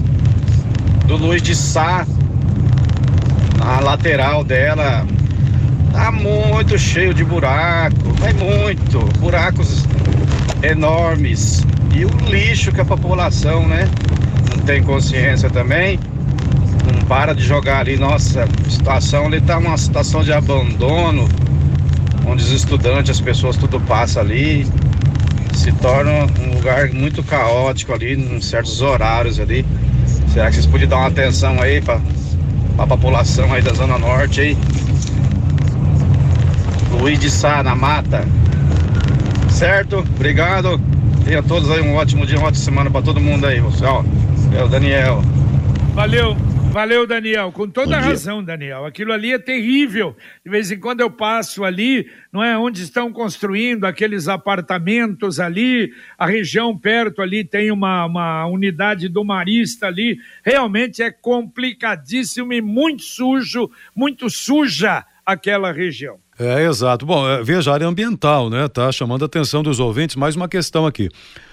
do 1.09 1.17
Luiz 1.17 1.43
de 1.43 1.57
Sá 1.57 2.07
a 3.61 3.81
lateral 3.81 4.43
dela 4.43 5.07
tá 5.93 6.11
muito 6.11 6.79
cheio 6.79 7.13
de 7.13 7.25
buraco, 7.25 7.97
é 8.25 8.33
muito, 8.33 8.99
buracos 9.19 9.85
enormes. 10.63 11.65
E 11.93 12.05
o 12.05 12.11
lixo 12.31 12.73
que 12.73 12.81
a 12.81 12.85
população, 12.85 13.67
né, 13.67 13.89
não 14.51 14.65
tem 14.65 14.83
consciência 14.83 15.51
também, 15.51 15.99
não 16.93 17.05
para 17.07 17.35
de 17.35 17.43
jogar 17.43 17.81
ali. 17.81 17.97
Nossa, 17.97 18.49
situação 18.69 19.27
ali 19.27 19.41
tá 19.41 19.59
uma 19.59 19.77
situação 19.77 20.23
de 20.23 20.33
abandono, 20.33 21.29
onde 22.27 22.43
os 22.43 22.53
estudantes, 22.53 23.11
as 23.11 23.21
pessoas 23.21 23.57
tudo 23.57 23.81
passa 23.81 24.21
ali, 24.21 24.67
se 25.53 25.73
torna 25.73 26.27
um 26.41 26.55
lugar 26.55 26.91
muito 26.93 27.23
caótico 27.23 27.93
ali, 27.93 28.15
em 28.15 28.41
certos 28.41 28.81
horários 28.81 29.41
ali. 29.41 29.67
Será 30.33 30.47
que 30.49 30.55
vocês 30.55 30.67
podiam 30.67 30.89
dar 30.89 30.99
uma 30.99 31.09
atenção 31.09 31.61
aí 31.61 31.81
para 31.81 32.01
a 32.81 32.87
população 32.87 33.53
aí 33.53 33.61
da 33.61 33.75
Zona 33.75 33.99
Norte 33.99 34.41
aí. 34.41 34.59
Luiz 36.91 37.19
de 37.19 37.31
Sá, 37.31 37.63
na 37.63 37.77
mata. 37.77 38.27
Certo? 39.51 39.99
Obrigado. 39.99 40.81
Tenha 41.25 41.43
todos 41.43 41.71
aí 41.71 41.83
um 41.83 41.95
ótimo 41.95 42.25
dia, 42.25 42.39
uma 42.39 42.49
ótima 42.49 42.65
semana 42.65 42.91
para 42.91 43.03
todo 43.03 43.21
mundo 43.21 43.47
aí, 43.47 43.61
pessoal. 43.61 44.03
É 44.57 44.65
o 44.65 44.69
Daniel. 44.69 45.23
Valeu. 45.95 46.35
Valeu, 46.71 47.05
Daniel. 47.05 47.51
Com 47.51 47.69
toda 47.69 47.97
a 47.97 48.01
razão, 48.01 48.45
Daniel. 48.45 48.85
Aquilo 48.85 49.13
ali 49.13 49.33
é 49.33 49.39
terrível. 49.39 50.17
De 50.45 50.51
vez 50.51 50.71
em 50.71 50.79
quando 50.79 51.01
eu 51.01 51.11
passo 51.11 51.65
ali, 51.65 52.09
não 52.33 52.43
é? 52.43 52.57
Onde 52.57 52.83
estão 52.83 53.13
construindo 53.13 53.85
aqueles 53.85 54.29
apartamentos 54.29 55.41
ali, 55.41 55.93
a 56.17 56.27
região 56.27 56.79
perto 56.79 57.23
ali 57.23 57.45
tem 57.45 57.73
uma, 57.73 58.05
uma 58.07 58.47
unidade 58.47 59.09
do 59.09 59.25
Marista 59.25 59.89
ali. 59.89 60.17
Realmente 60.45 61.03
é 61.03 61.11
complicadíssimo 61.11 62.53
e 62.53 62.61
muito 62.61 63.03
sujo, 63.03 63.69
muito 63.95 64.31
suja 64.31 65.05
aquela 65.27 65.73
região. 65.73 66.19
É, 66.39 66.65
exato. 66.65 67.05
Bom, 67.05 67.29
é, 67.29 67.43
veja 67.43 67.73
a 67.73 67.75
área 67.75 67.87
ambiental, 67.87 68.49
né? 68.49 68.69
Tá 68.69 68.93
chamando 68.93 69.23
a 69.23 69.27
atenção 69.27 69.63
dos 69.63 69.81
ouvintes. 69.81 70.15
Mais 70.15 70.37
uma 70.37 70.49
questão 70.49 70.87
aqui. 70.87 71.09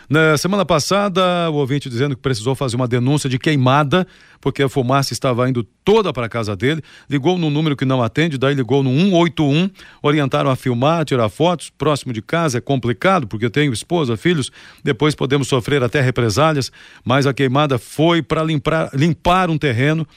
Na 0.10 0.38
semana 0.38 0.66
passada, 0.66 1.50
o 1.50 1.56
ouvinte 1.56 1.90
dizendo 1.90 2.16
que 2.16 2.22
precisou 2.22 2.56
fazer 2.56 2.78
uma 2.78 2.88
denúncia 2.88 3.30
de 3.30 3.38
queimada, 3.38 4.08
porque 4.40 4.64
a 4.64 4.70
fumaça 4.70 5.12
estava 5.12 5.50
indo 5.50 5.66
toda 5.84 6.14
para 6.14 6.28
a 6.28 6.30
casa 6.30 6.56
dele. 6.56 6.82
Ligou 7.10 7.38
no 7.38 7.50
número 7.50 7.76
que 7.76 7.84
não 7.84 8.02
atende, 8.02 8.38
daí 8.38 8.56
ligou 8.56 8.82
no 8.82 8.90
181, 8.90 9.70
orientaram 10.02 10.50
a 10.50 10.56
filmar, 10.56 11.04
tirar 11.04 11.28
fotos. 11.28 11.70
Próximo 11.78 12.14
de 12.14 12.22
casa 12.22 12.60
é 12.60 12.62
complicado, 12.62 13.28
porque 13.28 13.50
tenho 13.50 13.74
esposa, 13.74 14.16
filhos, 14.16 14.50
depois 14.82 15.14
podemos 15.14 15.50
sofrer 15.50 15.84
até 15.84 16.00
represálias, 16.00 16.72
mas 17.04 17.28
a 17.28 17.34
queimada 17.34 17.78
foi 17.78 18.22
para 18.22 18.42
limpar, 18.42 18.90
limpar 18.94 19.50
um 19.50 19.58
terreno 19.58 20.08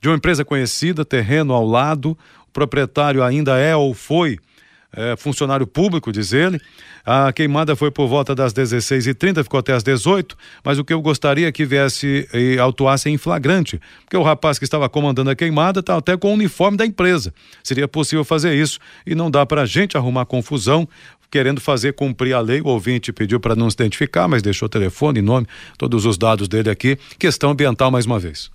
de 0.00 0.08
uma 0.08 0.14
empresa 0.14 0.44
conhecida, 0.44 1.04
terreno 1.04 1.52
ao 1.52 1.66
lado. 1.66 2.16
O 2.46 2.52
proprietário 2.52 3.20
ainda 3.20 3.58
é 3.58 3.74
ou 3.74 3.94
foi 3.94 4.38
é, 4.92 5.16
funcionário 5.16 5.66
público, 5.66 6.12
diz 6.12 6.32
ele. 6.32 6.60
A 7.04 7.32
queimada 7.32 7.74
foi 7.74 7.90
por 7.90 8.06
volta 8.06 8.34
das 8.34 8.52
16h30, 8.52 9.42
ficou 9.42 9.58
até 9.60 9.72
as 9.72 9.82
18 9.82 10.36
mas 10.64 10.78
o 10.78 10.84
que 10.84 10.92
eu 10.92 11.00
gostaria 11.00 11.48
é 11.48 11.52
que 11.52 11.64
viesse 11.64 12.28
e 12.32 12.58
autuasse 12.58 13.08
em 13.08 13.16
flagrante, 13.16 13.80
porque 14.04 14.16
o 14.16 14.22
rapaz 14.22 14.58
que 14.58 14.64
estava 14.64 14.88
comandando 14.88 15.30
a 15.30 15.34
queimada 15.34 15.80
está 15.80 15.96
até 15.96 16.16
com 16.16 16.30
o 16.30 16.34
uniforme 16.34 16.76
da 16.76 16.86
empresa. 16.86 17.32
Seria 17.62 17.88
possível 17.88 18.24
fazer 18.24 18.54
isso 18.54 18.78
e 19.06 19.14
não 19.14 19.30
dá 19.30 19.44
para 19.46 19.62
a 19.62 19.66
gente 19.66 19.96
arrumar 19.96 20.24
confusão 20.26 20.88
querendo 21.30 21.60
fazer 21.60 21.92
cumprir 21.92 22.34
a 22.34 22.40
lei. 22.40 22.60
O 22.60 22.66
ouvinte 22.66 23.12
pediu 23.12 23.38
para 23.38 23.54
não 23.54 23.70
se 23.70 23.76
identificar, 23.76 24.26
mas 24.26 24.42
deixou 24.42 24.68
telefone, 24.68 25.22
nome, 25.22 25.46
todos 25.78 26.04
os 26.04 26.18
dados 26.18 26.48
dele 26.48 26.70
aqui. 26.70 26.98
Questão 27.18 27.50
ambiental 27.50 27.90
mais 27.90 28.04
uma 28.04 28.18
vez. 28.18 28.50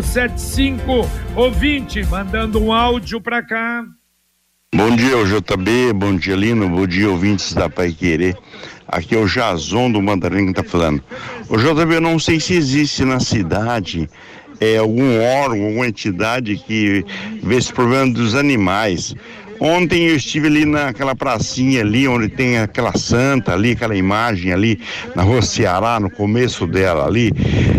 7575. 0.07 1.09
Ouvinte, 1.35 2.05
mandando 2.07 2.63
um 2.63 2.73
áudio 2.73 3.21
para 3.21 3.43
cá. 3.43 3.85
Bom 4.75 4.95
dia, 4.95 5.17
JB, 5.25 5.93
bom 5.95 6.17
dia, 6.17 6.37
Lino, 6.37 6.69
bom 6.69 6.87
dia, 6.87 7.11
ouvintes 7.11 7.53
da 7.53 7.69
Pai 7.69 7.93
Querer. 7.93 8.37
Aqui 8.87 9.15
é 9.15 9.19
o 9.19 9.27
Jazon 9.27 9.91
do 9.91 10.01
Mandarim 10.01 10.47
que 10.47 10.55
tá 10.55 10.63
falando. 10.63 11.03
O 11.49 11.57
JB, 11.57 11.97
eu 11.97 12.01
não 12.01 12.19
sei 12.19 12.39
se 12.39 12.55
existe 12.55 13.05
na 13.05 13.21
cidade 13.21 14.09
é, 14.61 14.77
algum 14.77 15.21
órgão, 15.21 15.67
alguma 15.67 15.87
entidade 15.87 16.57
que 16.57 17.05
vê 17.43 17.57
esse 17.57 17.73
problema 17.73 18.13
dos 18.13 18.35
animais. 18.35 19.15
Ontem 19.59 20.09
eu 20.09 20.17
estive 20.17 20.49
ali 20.49 20.65
naquela 20.65 21.15
pracinha 21.15 21.81
ali, 21.81 22.07
onde 22.07 22.29
tem 22.29 22.59
aquela 22.59 22.97
santa 22.97 23.55
ali, 23.55 23.73
aquela 23.73 23.97
imagem 23.97 24.53
ali, 24.53 24.79
na 25.15 25.23
rua 25.23 25.41
Ceará, 25.43 25.99
no 25.99 26.11
começo 26.11 26.67
dela 26.67 27.07
ali. 27.07 27.33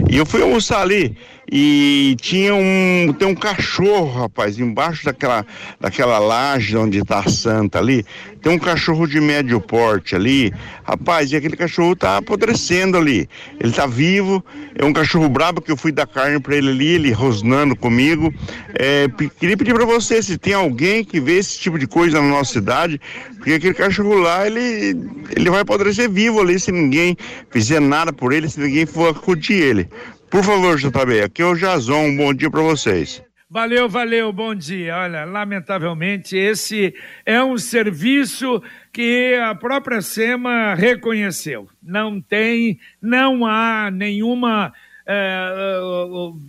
E 0.09 0.17
eu 0.17 0.25
fui 0.25 0.41
almoçar 0.41 0.81
ali 0.81 1.15
e 1.49 2.15
tinha 2.19 2.53
um 2.53 3.13
tem 3.17 3.27
um 3.27 3.35
cachorro, 3.35 4.21
rapaz, 4.21 4.59
embaixo 4.59 5.05
daquela 5.05 5.45
daquela 5.79 6.19
laje 6.19 6.75
onde 6.75 6.99
está 6.99 7.19
a 7.19 7.29
santa 7.29 7.79
ali, 7.79 8.05
tem 8.41 8.51
um 8.51 8.59
cachorro 8.59 9.07
de 9.07 9.19
médio 9.19 9.59
porte 9.61 10.15
ali, 10.15 10.53
rapaz, 10.83 11.31
e 11.31 11.35
aquele 11.35 11.55
cachorro 11.55 11.95
tá 11.95 12.17
apodrecendo 12.17 12.97
ali. 12.97 13.27
Ele 13.59 13.71
tá 13.71 13.85
vivo, 13.85 14.43
é 14.75 14.83
um 14.83 14.93
cachorro 14.93 15.29
brabo 15.29 15.61
que 15.61 15.71
eu 15.71 15.77
fui 15.77 15.91
dar 15.91 16.07
carne 16.07 16.39
para 16.39 16.55
ele 16.55 16.69
ali, 16.69 16.87
ele 16.87 17.11
rosnando 17.11 17.75
comigo. 17.75 18.33
É, 18.73 19.07
queria 19.39 19.57
pedir 19.57 19.73
para 19.73 19.85
você 19.85 20.21
se 20.21 20.37
tem 20.37 20.53
alguém 20.53 21.03
que 21.03 21.19
vê 21.19 21.37
esse 21.37 21.59
tipo 21.59 21.79
de 21.79 21.87
coisa 21.87 22.21
na 22.21 22.27
nossa 22.27 22.53
cidade, 22.53 22.99
porque 23.35 23.53
aquele 23.53 23.73
cachorro 23.73 24.15
lá, 24.15 24.45
ele 24.45 24.97
ele 25.35 25.49
vai 25.49 25.61
apodrecer 25.61 26.09
vivo 26.09 26.41
ali 26.41 26.59
se 26.59 26.71
ninguém 26.71 27.17
fizer 27.49 27.79
nada 27.79 28.11
por 28.11 28.33
ele, 28.33 28.49
se 28.49 28.59
ninguém 28.59 28.85
for 28.85 29.09
acudir 29.09 29.61
ele. 29.61 29.89
Por 30.29 30.43
favor, 30.43 30.77
JB, 30.77 31.21
aqui 31.21 31.41
é 31.41 31.45
o 31.45 31.55
Jazon, 31.55 32.07
um 32.07 32.17
bom 32.17 32.33
dia 32.33 32.51
para 32.51 32.61
vocês. 32.61 33.23
Valeu, 33.49 33.87
valeu, 33.87 34.33
bom 34.33 34.53
dia. 34.53 34.97
Olha, 34.97 35.23
lamentavelmente, 35.23 36.35
esse 36.35 36.93
é 37.25 37.41
um 37.41 37.57
serviço 37.57 38.61
que 38.91 39.35
a 39.35 39.55
própria 39.55 40.01
SEMA 40.01 40.73
reconheceu. 40.75 41.69
Não 41.81 42.19
tem, 42.19 42.77
não 43.01 43.45
há 43.45 43.89
nenhuma 43.89 44.73
é, 45.09 45.79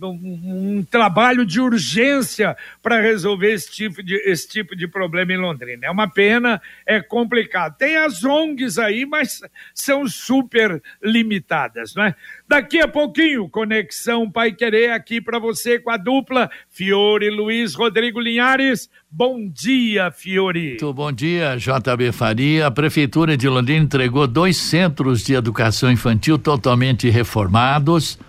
um, 0.03 0.85
trabalho 0.91 1.45
de 1.45 1.61
urgência 1.61 2.57
para 2.83 2.99
resolver 2.99 3.53
esse 3.53 3.71
tipo, 3.71 4.03
de, 4.03 4.15
esse 4.29 4.49
tipo 4.49 4.75
de 4.75 4.85
problema 4.85 5.31
em 5.31 5.37
Londrina. 5.37 5.87
É 5.87 5.89
uma 5.91 6.09
pena, 6.09 6.61
é 6.85 7.01
complicado. 7.01 7.77
Tem 7.77 7.95
as 7.95 8.23
ONGs 8.25 8.77
aí, 8.77 9.05
mas 9.05 9.41
são 9.73 10.05
super 10.07 10.81
limitadas, 11.01 11.95
não 11.95 12.03
é? 12.03 12.15
Daqui 12.47 12.81
a 12.81 12.87
pouquinho, 12.87 13.47
Conexão 13.47 14.29
Pai 14.29 14.51
Querer 14.51 14.91
aqui 14.91 15.21
para 15.21 15.39
você 15.39 15.79
com 15.79 15.89
a 15.89 15.97
dupla 15.97 16.51
Fiore 16.69 17.29
Luiz 17.29 17.73
Rodrigo 17.75 18.19
Linhares. 18.19 18.89
Bom 19.09 19.47
dia, 19.47 20.11
Fiore. 20.11 20.71
Muito 20.71 20.93
bom 20.93 21.11
dia, 21.11 21.55
JB 21.55 22.11
Faria. 22.11 22.67
A 22.67 22.71
Prefeitura 22.71 23.37
de 23.37 23.47
Londrina 23.47 23.85
entregou 23.85 24.27
dois 24.27 24.57
centros 24.57 25.23
de 25.23 25.33
educação 25.33 25.89
infantil 25.91 26.37
totalmente 26.37 27.09
reformados 27.09 28.19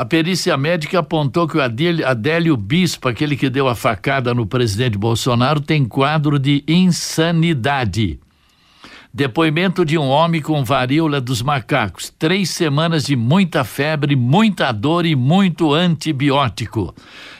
a 0.00 0.04
perícia 0.06 0.56
médica 0.56 1.00
apontou 1.00 1.46
que 1.46 1.58
o 1.58 1.60
Adélio, 1.60 2.56
Bispo, 2.56 3.06
aquele 3.06 3.36
que 3.36 3.50
deu 3.50 3.68
a 3.68 3.74
facada 3.74 4.32
no 4.32 4.46
presidente 4.46 4.96
Bolsonaro, 4.96 5.60
tem 5.60 5.84
quadro 5.84 6.38
de 6.38 6.64
insanidade. 6.66 8.18
Depoimento 9.12 9.84
de 9.84 9.98
um 9.98 10.08
homem 10.08 10.40
com 10.40 10.64
varíola 10.64 11.20
dos 11.20 11.42
macacos. 11.42 12.10
Três 12.18 12.48
semanas 12.48 13.04
de 13.04 13.14
muita 13.14 13.62
febre, 13.62 14.16
muita 14.16 14.72
dor 14.72 15.04
e 15.04 15.14
muito 15.14 15.74
antibiótico. 15.74 16.94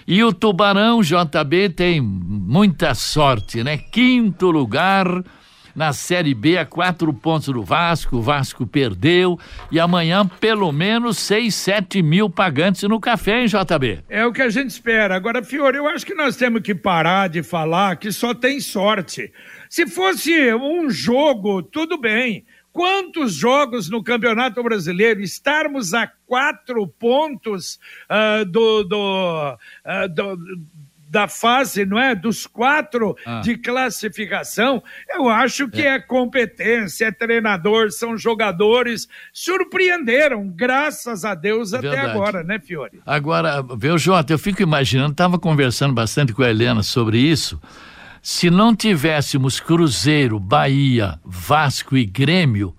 E 0.06 0.22
o 0.22 0.30
Tubarão 0.30 1.00
JB 1.00 1.70
tem 1.70 1.98
muita 1.98 2.92
sorte, 2.94 3.64
né? 3.64 3.78
Quinto 3.78 4.50
lugar 4.50 5.06
na 5.74 5.92
Série 5.92 6.34
B 6.34 6.58
a 6.58 6.64
quatro 6.64 7.12
pontos 7.12 7.48
do 7.48 7.62
Vasco, 7.62 8.16
o 8.16 8.22
Vasco 8.22 8.66
perdeu 8.66 9.38
e 9.70 9.78
amanhã 9.78 10.26
pelo 10.26 10.70
menos 10.72 11.18
seis, 11.18 11.54
sete 11.54 12.02
mil 12.02 12.28
pagantes 12.28 12.82
no 12.84 13.00
café, 13.00 13.40
hein, 13.40 13.46
JB? 13.46 14.00
É 14.08 14.24
o 14.24 14.32
que 14.32 14.42
a 14.42 14.48
gente 14.48 14.70
espera. 14.70 15.14
Agora, 15.14 15.42
Fiore, 15.42 15.78
eu 15.78 15.88
acho 15.88 16.06
que 16.06 16.14
nós 16.14 16.36
temos 16.36 16.62
que 16.62 16.74
parar 16.74 17.28
de 17.28 17.42
falar 17.42 17.96
que 17.96 18.12
só 18.12 18.34
tem 18.34 18.60
sorte. 18.60 19.32
Se 19.68 19.86
fosse 19.86 20.54
um 20.54 20.90
jogo, 20.90 21.62
tudo 21.62 21.98
bem. 21.98 22.44
Quantos 22.72 23.34
jogos 23.34 23.90
no 23.90 24.02
Campeonato 24.02 24.62
Brasileiro 24.62 25.20
estarmos 25.20 25.92
a 25.92 26.06
quatro 26.24 26.86
pontos 26.86 27.80
uh, 28.08 28.44
do, 28.44 28.84
do, 28.84 29.54
uh, 29.84 30.08
do 30.08 30.38
da 31.10 31.26
fase, 31.26 31.84
não 31.84 31.98
é? 31.98 32.14
Dos 32.14 32.46
quatro 32.46 33.16
ah. 33.26 33.40
de 33.40 33.56
classificação, 33.56 34.80
eu 35.08 35.28
acho 35.28 35.68
que 35.68 35.82
é. 35.82 35.96
é. 35.96 35.98
competência, 35.98 37.06
é 37.06 37.10
treinador, 37.12 37.90
são 37.90 38.16
jogadores, 38.16 39.08
surpreenderam, 39.32 40.48
graças 40.48 41.24
a 41.24 41.34
Deus, 41.34 41.74
até 41.74 41.90
Verdade. 41.90 42.10
agora, 42.12 42.44
né, 42.44 42.60
Fiore? 42.60 43.00
Agora, 43.04 43.60
viu, 43.76 43.98
Jota, 43.98 44.32
eu 44.32 44.38
fico 44.38 44.62
imaginando, 44.62 45.10
estava 45.10 45.38
conversando 45.38 45.92
bastante 45.92 46.32
com 46.32 46.44
a 46.44 46.50
Helena 46.50 46.82
sobre 46.82 47.18
isso. 47.18 47.60
Se 48.22 48.48
não 48.48 48.76
tivéssemos 48.76 49.58
Cruzeiro, 49.58 50.38
Bahia, 50.38 51.18
Vasco 51.24 51.96
e 51.96 52.04
Grêmio, 52.04 52.74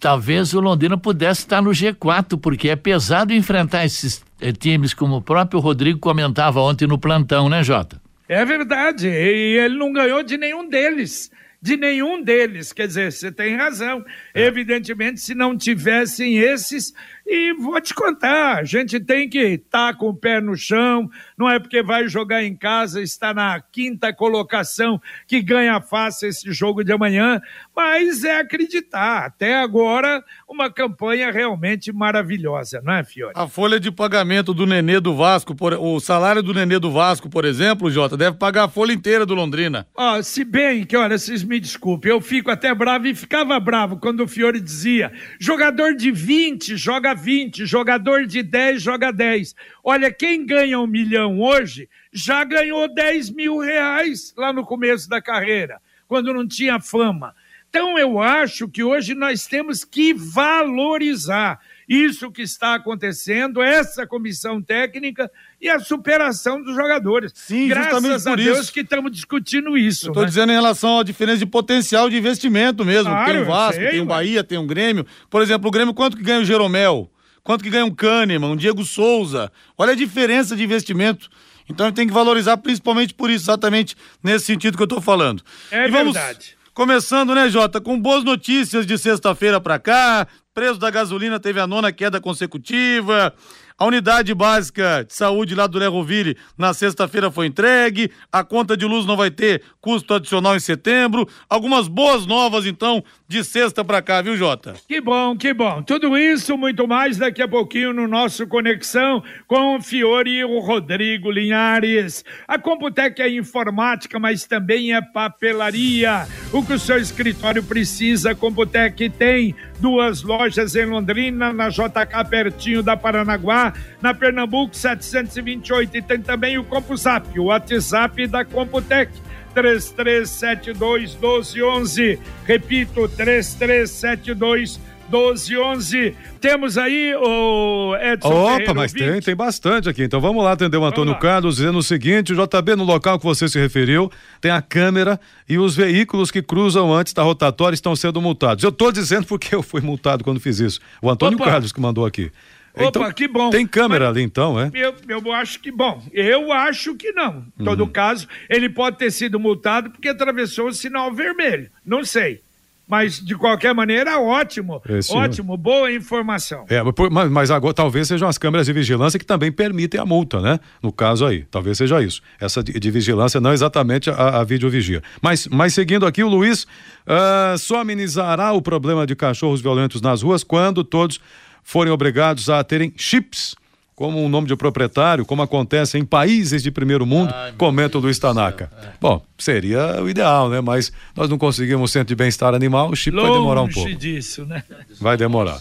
talvez 0.00 0.54
o 0.54 0.60
Londrina 0.60 0.96
pudesse 0.96 1.42
estar 1.42 1.60
no 1.60 1.70
G4, 1.70 2.40
porque 2.40 2.68
é 2.68 2.76
pesado 2.76 3.32
enfrentar 3.32 3.84
esses 3.84 4.24
eh, 4.40 4.52
times, 4.52 4.94
como 4.94 5.16
o 5.16 5.22
próprio 5.22 5.60
Rodrigo 5.60 5.98
comentava 5.98 6.60
ontem 6.60 6.86
no 6.86 6.98
plantão, 6.98 7.48
né, 7.48 7.62
Jota? 7.62 8.00
É 8.28 8.44
verdade, 8.44 9.08
e 9.08 9.58
ele 9.58 9.76
não 9.76 9.92
ganhou 9.92 10.22
de 10.22 10.36
nenhum 10.36 10.68
deles 10.68 11.30
de 11.62 11.76
nenhum 11.76 12.22
deles. 12.22 12.72
Quer 12.72 12.86
dizer, 12.86 13.12
você 13.12 13.30
tem 13.30 13.56
razão. 13.56 14.04
É. 14.34 14.46
Evidentemente, 14.46 15.20
se 15.20 15.34
não 15.34 15.56
tivessem 15.56 16.38
esses, 16.38 16.92
e 17.32 17.52
vou 17.52 17.80
te 17.80 17.94
contar, 17.94 18.58
a 18.58 18.64
gente 18.64 18.98
tem 18.98 19.28
que 19.28 19.38
estar 19.38 19.92
tá 19.92 19.94
com 19.94 20.08
o 20.08 20.14
pé 20.14 20.40
no 20.40 20.56
chão, 20.56 21.08
não 21.38 21.48
é 21.48 21.60
porque 21.60 21.80
vai 21.80 22.08
jogar 22.08 22.42
em 22.42 22.56
casa, 22.56 23.00
está 23.00 23.32
na 23.32 23.60
quinta 23.60 24.12
colocação 24.12 25.00
que 25.28 25.40
ganha 25.40 25.80
fácil 25.80 26.28
esse 26.28 26.52
jogo 26.52 26.82
de 26.82 26.92
amanhã, 26.92 27.40
mas 27.74 28.24
é 28.24 28.40
acreditar. 28.40 29.26
Até 29.26 29.60
agora, 29.60 30.24
uma 30.48 30.68
campanha 30.68 31.30
realmente 31.30 31.92
maravilhosa, 31.92 32.82
não 32.84 32.94
é, 32.94 33.04
Fiore? 33.04 33.34
A 33.36 33.46
folha 33.46 33.78
de 33.78 33.92
pagamento 33.92 34.52
do 34.52 34.66
Nenê 34.66 34.98
do 34.98 35.14
Vasco, 35.14 35.54
por, 35.54 35.74
o 35.74 36.00
salário 36.00 36.42
do 36.42 36.52
Nenê 36.52 36.80
do 36.80 36.90
Vasco, 36.90 37.30
por 37.30 37.44
exemplo, 37.44 37.92
Jota, 37.92 38.16
deve 38.16 38.38
pagar 38.38 38.64
a 38.64 38.68
folha 38.68 38.92
inteira 38.92 39.24
do 39.24 39.36
Londrina. 39.36 39.86
Ó, 39.94 40.20
se 40.20 40.42
bem 40.42 40.84
que, 40.84 40.96
olha, 40.96 41.16
vocês 41.16 41.44
me 41.44 41.60
desculpem, 41.60 42.10
eu 42.10 42.20
fico 42.20 42.50
até 42.50 42.74
bravo 42.74 43.06
e 43.06 43.14
ficava 43.14 43.60
bravo 43.60 43.98
quando 43.98 44.24
o 44.24 44.28
Fiore 44.28 44.58
dizia: 44.60 45.12
jogador 45.38 45.94
de 45.94 46.10
20 46.10 46.76
joga 46.76 47.19
20, 47.20 47.66
jogador 47.66 48.26
de 48.26 48.42
10 48.42 48.82
joga 48.82 49.12
10. 49.12 49.54
Olha, 49.84 50.10
quem 50.10 50.46
ganha 50.46 50.80
um 50.80 50.86
milhão 50.86 51.40
hoje 51.40 51.88
já 52.12 52.42
ganhou 52.44 52.92
10 52.92 53.30
mil 53.30 53.58
reais 53.58 54.32
lá 54.36 54.52
no 54.52 54.64
começo 54.64 55.08
da 55.08 55.20
carreira, 55.20 55.80
quando 56.08 56.32
não 56.32 56.46
tinha 56.46 56.80
fama. 56.80 57.34
Então 57.68 57.96
eu 57.98 58.20
acho 58.20 58.68
que 58.68 58.82
hoje 58.82 59.14
nós 59.14 59.46
temos 59.46 59.84
que 59.84 60.12
valorizar 60.12 61.60
isso 61.90 62.30
que 62.30 62.42
está 62.42 62.76
acontecendo, 62.76 63.60
essa 63.60 64.06
comissão 64.06 64.62
técnica 64.62 65.28
e 65.60 65.68
a 65.68 65.80
superação 65.80 66.62
dos 66.62 66.76
jogadores. 66.76 67.32
Sim, 67.34 67.66
Graças 67.66 68.28
a 68.28 68.36
Deus 68.36 68.60
isso. 68.60 68.72
que 68.72 68.80
estamos 68.80 69.10
discutindo 69.10 69.76
isso. 69.76 70.06
Estou 70.06 70.22
né? 70.22 70.28
dizendo 70.28 70.52
em 70.52 70.54
relação 70.54 71.00
à 71.00 71.02
diferença 71.02 71.38
de 71.38 71.46
potencial 71.46 72.08
de 72.08 72.16
investimento 72.16 72.84
mesmo. 72.84 73.10
Claro, 73.10 73.32
tem 73.32 73.42
o 73.42 73.44
Vasco, 73.44 73.80
sei, 73.80 73.90
tem 73.90 74.00
o. 74.02 74.06
Bahia, 74.06 74.44
tem 74.44 74.56
o 74.56 74.64
Grêmio. 74.64 75.04
Por 75.28 75.42
exemplo, 75.42 75.66
o 75.66 75.70
Grêmio, 75.72 75.92
quanto 75.92 76.16
que 76.16 76.22
ganha 76.22 76.38
o 76.38 76.44
Jeromel? 76.44 77.10
Quanto 77.42 77.64
que 77.64 77.70
ganha 77.70 77.84
um 77.84 77.92
Kahneman, 77.92 78.52
um 78.52 78.56
Diego 78.56 78.84
Souza? 78.84 79.50
Olha 79.76 79.92
a 79.92 79.96
diferença 79.96 80.54
de 80.54 80.62
investimento. 80.62 81.28
Então 81.68 81.90
tem 81.90 82.06
que 82.06 82.12
valorizar 82.12 82.56
principalmente 82.58 83.14
por 83.14 83.30
isso, 83.30 83.44
exatamente 83.46 83.96
nesse 84.22 84.46
sentido 84.46 84.76
que 84.76 84.82
eu 84.82 84.84
estou 84.84 85.00
falando. 85.00 85.42
É 85.72 85.88
E 85.88 85.90
vamos 85.90 86.14
verdade. 86.14 86.56
Começando, 86.72 87.34
né, 87.34 87.50
Jota, 87.50 87.80
com 87.80 88.00
boas 88.00 88.22
notícias 88.22 88.86
de 88.86 88.96
sexta-feira 88.96 89.60
para 89.60 89.78
cá. 89.78 90.26
Preço 90.54 90.78
da 90.78 90.88
gasolina 90.88 91.40
teve 91.40 91.58
a 91.58 91.66
nona 91.66 91.90
queda 91.90 92.20
consecutiva. 92.20 93.34
A 93.76 93.86
unidade 93.86 94.32
básica 94.34 95.04
de 95.04 95.12
saúde 95.12 95.54
lá 95.54 95.66
do 95.66 95.78
Lerroville 95.78 96.36
na 96.56 96.72
sexta-feira 96.72 97.28
foi 97.30 97.46
entregue. 97.46 98.12
A 98.30 98.44
conta 98.44 98.76
de 98.76 98.86
luz 98.86 99.04
não 99.04 99.16
vai 99.16 99.32
ter 99.32 99.62
custo 99.80 100.14
adicional 100.14 100.54
em 100.54 100.60
setembro. 100.60 101.26
Algumas 101.48 101.88
boas 101.88 102.24
novas, 102.24 102.64
então, 102.64 103.02
de 103.30 103.44
sexta 103.44 103.84
para 103.84 104.02
cá, 104.02 104.20
viu, 104.20 104.36
Jota? 104.36 104.74
Que 104.88 105.00
bom, 105.00 105.36
que 105.36 105.54
bom. 105.54 105.84
Tudo 105.84 106.18
isso, 106.18 106.58
muito 106.58 106.88
mais 106.88 107.16
daqui 107.16 107.40
a 107.40 107.46
pouquinho 107.46 107.92
no 107.92 108.08
nosso 108.08 108.44
Conexão 108.44 109.22
com 109.46 109.76
o 109.76 109.80
Fiore 109.80 110.38
e 110.38 110.44
o 110.44 110.58
Rodrigo 110.58 111.30
Linhares. 111.30 112.24
A 112.48 112.58
Computec 112.58 113.22
é 113.22 113.30
informática, 113.30 114.18
mas 114.18 114.42
também 114.46 114.92
é 114.96 115.00
papelaria. 115.00 116.26
O 116.52 116.66
que 116.66 116.72
o 116.72 116.78
seu 116.78 116.98
escritório 116.98 117.62
precisa, 117.62 118.32
a 118.32 118.34
Computec 118.34 119.08
tem 119.10 119.54
duas 119.78 120.24
lojas 120.24 120.74
em 120.74 120.86
Londrina, 120.86 121.52
na 121.52 121.68
JK 121.68 122.28
pertinho 122.28 122.82
da 122.82 122.96
Paranaguá, 122.96 123.72
na 124.02 124.12
Pernambuco 124.12 124.74
728 124.74 125.98
e 125.98 126.02
tem 126.02 126.20
também 126.20 126.58
o 126.58 126.64
CompuSap, 126.64 127.38
o 127.38 127.44
WhatsApp 127.44 128.26
da 128.26 128.44
Computec. 128.44 129.29
3372 129.54 131.14
1211. 131.14 132.18
Repito, 132.46 133.08
3372 133.08 134.80
1211. 135.10 136.14
Temos 136.40 136.78
aí 136.78 137.14
o 137.16 137.96
Edson 137.96 138.28
Opa, 138.28 138.72
mas 138.72 138.92
tem, 138.92 139.20
tem 139.20 139.34
bastante 139.34 139.88
aqui. 139.88 140.04
Então 140.04 140.20
vamos 140.20 140.42
lá 140.42 140.52
atender 140.52 140.76
o 140.76 140.84
Antônio. 140.84 141.18
Carlos 141.18 141.56
dizendo 141.56 141.78
o 141.78 141.82
seguinte: 141.82 142.32
o 142.32 142.36
JB, 142.36 142.76
no 142.76 142.84
local 142.84 143.18
que 143.18 143.24
você 143.24 143.48
se 143.48 143.58
referiu, 143.58 144.10
tem 144.40 144.50
a 144.50 144.62
câmera 144.62 145.20
e 145.48 145.58
os 145.58 145.74
veículos 145.74 146.30
que 146.30 146.40
cruzam 146.40 146.94
antes 146.94 147.12
da 147.12 147.22
rotatória 147.22 147.74
estão 147.74 147.94
sendo 147.96 148.22
multados. 148.22 148.62
Eu 148.62 148.70
estou 148.70 148.92
dizendo 148.92 149.26
porque 149.28 149.54
eu 149.54 149.62
fui 149.62 149.80
multado 149.80 150.22
quando 150.22 150.40
fiz 150.40 150.60
isso. 150.60 150.80
O 151.02 151.10
Antônio 151.10 151.36
Opa. 151.36 151.46
Carlos 151.46 151.72
que 151.72 151.80
mandou 151.80 152.06
aqui. 152.06 152.30
Opa, 152.74 153.12
que 153.12 153.26
bom. 153.26 153.50
Tem 153.50 153.66
câmera 153.66 154.06
Mas- 154.06 154.16
ali 154.16 154.22
então, 154.24 154.58
é? 154.58 154.70
Eu, 154.74 154.94
eu 155.08 155.32
acho 155.32 155.60
que, 155.60 155.70
bom, 155.72 156.02
eu 156.12 156.52
acho 156.52 156.94
que 156.94 157.12
não. 157.12 157.44
Em 157.58 157.64
todo 157.64 157.80
Uhum. 157.84 157.88
caso, 157.90 158.26
ele 158.48 158.68
pode 158.68 158.96
ter 158.98 159.10
sido 159.10 159.38
multado 159.40 159.90
porque 159.90 160.08
atravessou 160.08 160.68
o 160.68 160.72
sinal 160.72 161.12
vermelho. 161.12 161.68
Não 161.84 162.04
sei. 162.04 162.40
Mas, 162.86 163.24
de 163.24 163.36
qualquer 163.36 163.72
maneira, 163.72 164.18
ótimo. 164.18 164.82
É, 164.88 165.00
sim. 165.00 165.16
ótimo, 165.16 165.56
boa 165.56 165.92
informação. 165.92 166.64
É, 166.68 166.82
mas 166.82 167.30
mas, 167.30 167.50
agora 167.52 167.72
talvez 167.72 168.08
sejam 168.08 168.28
as 168.28 168.36
câmeras 168.36 168.66
de 168.66 168.72
vigilância 168.72 169.16
que 169.16 169.24
também 169.24 169.52
permitem 169.52 170.00
a 170.00 170.04
multa, 170.04 170.40
né? 170.40 170.58
No 170.82 170.90
caso 170.90 171.24
aí, 171.24 171.44
talvez 171.52 171.78
seja 171.78 172.02
isso. 172.02 172.20
Essa 172.40 172.64
de, 172.64 172.72
de 172.72 172.90
vigilância, 172.90 173.40
não 173.40 173.52
exatamente 173.52 174.10
a, 174.10 174.40
a 174.40 174.44
videovigia. 174.44 175.04
Mas, 175.22 175.46
mas 175.46 175.72
seguindo 175.72 176.04
aqui, 176.04 176.24
o 176.24 176.28
Luiz 176.28 176.66
ah, 177.06 177.54
só 177.58 177.80
amenizará 177.82 178.52
o 178.52 178.60
problema 178.60 179.06
de 179.06 179.14
cachorros 179.14 179.60
violentos 179.60 180.02
nas 180.02 180.22
ruas 180.22 180.42
quando 180.42 180.82
todos 180.82 181.20
forem 181.62 181.92
obrigados 181.92 182.48
a 182.48 182.62
terem 182.64 182.92
chips. 182.96 183.54
Como 183.94 184.18
um 184.24 184.30
nome 184.30 184.46
de 184.46 184.56
proprietário, 184.56 185.26
como 185.26 185.42
acontece 185.42 185.98
em 185.98 186.06
países 186.06 186.62
de 186.62 186.70
primeiro 186.70 187.04
mundo, 187.04 187.34
comenta 187.58 187.98
o 187.98 188.00
Luiz 188.00 188.18
Tanaka. 188.18 188.70
Bom, 188.98 189.22
seria 189.36 190.02
o 190.02 190.08
ideal, 190.08 190.48
né? 190.48 190.58
Mas 190.62 190.90
nós 191.14 191.28
não 191.28 191.36
conseguimos 191.36 191.92
centro 191.92 192.08
de 192.08 192.14
bem-estar 192.14 192.54
animal, 192.54 192.88
o 192.88 192.96
chip 192.96 193.14
vai 193.14 193.30
demorar 193.30 193.60
um 193.60 193.64
Longe 193.64 193.74
pouco. 193.74 193.94
disso, 193.96 194.46
né? 194.46 194.64
Vai 194.98 195.18
demorar. 195.18 195.60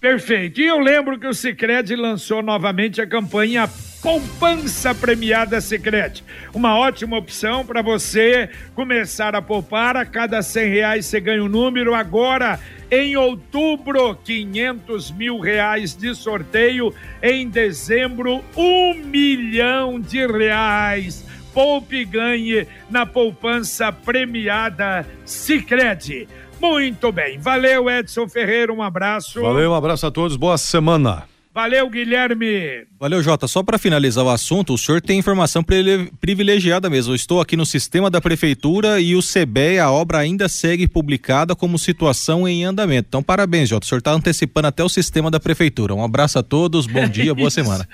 Perfeito. 0.00 0.60
E 0.60 0.66
eu 0.66 0.78
lembro 0.78 1.18
que 1.18 1.26
o 1.26 1.34
Sicredi 1.34 1.96
lançou 1.96 2.42
novamente 2.42 3.00
a 3.00 3.06
campanha 3.06 3.68
Poupança 4.02 4.94
Premiada 4.94 5.60
Sicredi. 5.60 6.22
Uma 6.54 6.78
ótima 6.78 7.16
opção 7.16 7.64
para 7.64 7.82
você 7.82 8.48
começar 8.74 9.34
a 9.34 9.42
poupar. 9.42 9.96
A 9.96 10.04
cada 10.04 10.42
100 10.42 10.68
reais 10.68 11.06
você 11.06 11.18
ganha 11.18 11.42
um 11.42 11.48
número. 11.48 11.94
Agora, 11.94 12.60
em 12.90 13.16
outubro, 13.16 14.14
500 14.14 15.10
mil 15.10 15.40
reais 15.40 15.96
de 15.96 16.14
sorteio. 16.14 16.94
Em 17.22 17.48
dezembro, 17.48 18.44
um 18.54 18.94
milhão 18.94 19.98
de 19.98 20.24
reais. 20.26 21.24
Poupe 21.52 21.96
e 21.96 22.04
ganhe 22.04 22.68
na 22.90 23.06
poupança 23.06 23.90
premiada 23.90 25.06
Sicredi. 25.24 26.28
Muito 26.60 27.12
bem. 27.12 27.38
Valeu, 27.38 27.88
Edson 27.90 28.28
Ferreira. 28.28 28.72
Um 28.72 28.82
abraço. 28.82 29.40
Valeu, 29.40 29.70
um 29.70 29.74
abraço 29.74 30.06
a 30.06 30.10
todos, 30.10 30.36
boa 30.36 30.58
semana. 30.58 31.24
Valeu, 31.56 31.88
Guilherme. 31.88 32.86
Valeu, 33.00 33.22
Jota. 33.22 33.48
Só 33.48 33.62
para 33.62 33.78
finalizar 33.78 34.22
o 34.22 34.28
assunto, 34.28 34.74
o 34.74 34.78
senhor 34.78 35.00
tem 35.00 35.18
informação 35.18 35.64
privilegiada 36.20 36.90
mesmo. 36.90 37.12
Eu 37.12 37.16
estou 37.16 37.40
aqui 37.40 37.56
no 37.56 37.64
sistema 37.64 38.10
da 38.10 38.20
prefeitura 38.20 39.00
e 39.00 39.16
o 39.16 39.20
CBE, 39.22 39.78
a 39.78 39.90
obra 39.90 40.18
ainda 40.18 40.50
segue 40.50 40.86
publicada 40.86 41.56
como 41.56 41.78
situação 41.78 42.46
em 42.46 42.62
andamento. 42.62 43.06
Então, 43.08 43.22
parabéns, 43.22 43.70
Jota. 43.70 43.86
O 43.86 43.88
senhor 43.88 44.00
está 44.00 44.12
antecipando 44.12 44.68
até 44.68 44.84
o 44.84 44.88
sistema 44.90 45.30
da 45.30 45.40
prefeitura. 45.40 45.94
Um 45.94 46.04
abraço 46.04 46.38
a 46.38 46.42
todos, 46.42 46.86
bom 46.86 47.08
dia, 47.08 47.34
boa 47.34 47.48
semana. 47.50 47.88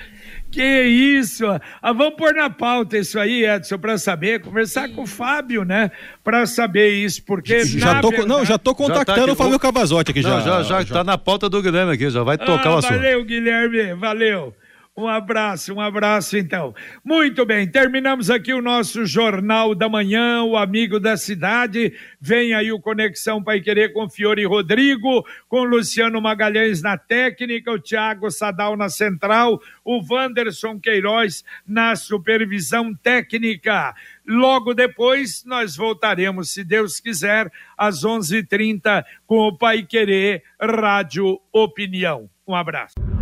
Que 0.52 0.82
isso! 0.82 1.44
Ah, 1.80 1.92
vamos 1.92 2.14
pôr 2.16 2.34
na 2.34 2.50
pauta 2.50 2.98
isso 2.98 3.18
aí, 3.18 3.44
Edson, 3.46 3.78
para 3.78 3.96
saber, 3.96 4.40
conversar 4.42 4.88
com 4.90 5.02
o 5.02 5.06
Fábio, 5.06 5.64
né? 5.64 5.90
Para 6.22 6.44
saber 6.46 6.90
isso, 6.90 7.22
porque. 7.24 7.64
Já 7.64 8.00
tô, 8.00 8.10
verdade- 8.10 8.28
não, 8.28 8.44
já 8.44 8.58
tô 8.58 8.74
contactando 8.74 9.22
aqui. 9.22 9.30
o 9.30 9.34
Fábio 9.36 9.58
Cavazotti 9.58 10.10
aqui 10.10 10.20
Não, 10.22 10.40
já. 10.42 10.62
já, 10.62 10.82
já, 10.82 10.92
tá 10.92 11.02
na 11.02 11.16
pauta 11.16 11.48
do 11.48 11.62
Guilherme 11.62 11.92
aqui, 11.92 12.10
já 12.10 12.22
vai 12.22 12.36
tocar 12.36 12.68
Ah, 12.68 12.74
o 12.74 12.78
assunto. 12.78 12.92
Valeu, 12.94 13.24
Guilherme, 13.24 13.94
valeu. 13.94 14.54
Um 14.94 15.08
abraço, 15.08 15.72
um 15.72 15.80
abraço 15.80 16.36
então. 16.36 16.74
Muito 17.02 17.46
bem, 17.46 17.66
terminamos 17.66 18.28
aqui 18.28 18.52
o 18.52 18.60
nosso 18.60 19.06
Jornal 19.06 19.74
da 19.74 19.88
Manhã, 19.88 20.42
o 20.42 20.54
Amigo 20.54 21.00
da 21.00 21.16
Cidade. 21.16 21.94
Vem 22.20 22.52
aí 22.52 22.70
o 22.70 22.80
Conexão 22.80 23.42
Pai 23.42 23.62
Querer 23.62 23.94
com 23.94 24.10
Fiore 24.10 24.44
Rodrigo, 24.44 25.24
com 25.48 25.64
Luciano 25.64 26.20
Magalhães 26.20 26.82
na 26.82 26.98
técnica, 26.98 27.72
o 27.72 27.80
Thiago 27.80 28.30
Sadal 28.30 28.76
na 28.76 28.90
central, 28.90 29.62
o 29.82 30.02
Wanderson 30.06 30.78
Queiroz 30.78 31.42
na 31.66 31.96
supervisão 31.96 32.94
técnica. 32.94 33.94
Logo 34.26 34.74
depois, 34.74 35.42
nós 35.46 35.74
voltaremos, 35.74 36.52
se 36.52 36.62
Deus 36.62 37.00
quiser, 37.00 37.50
às 37.78 38.04
11h30 38.04 39.02
com 39.26 39.48
o 39.48 39.56
Pai 39.56 39.84
Querer 39.84 40.42
Rádio 40.60 41.40
Opinião. 41.50 42.28
Um 42.46 42.54
abraço. 42.54 43.21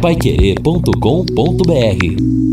Paiquerê.com.br 0.00 2.47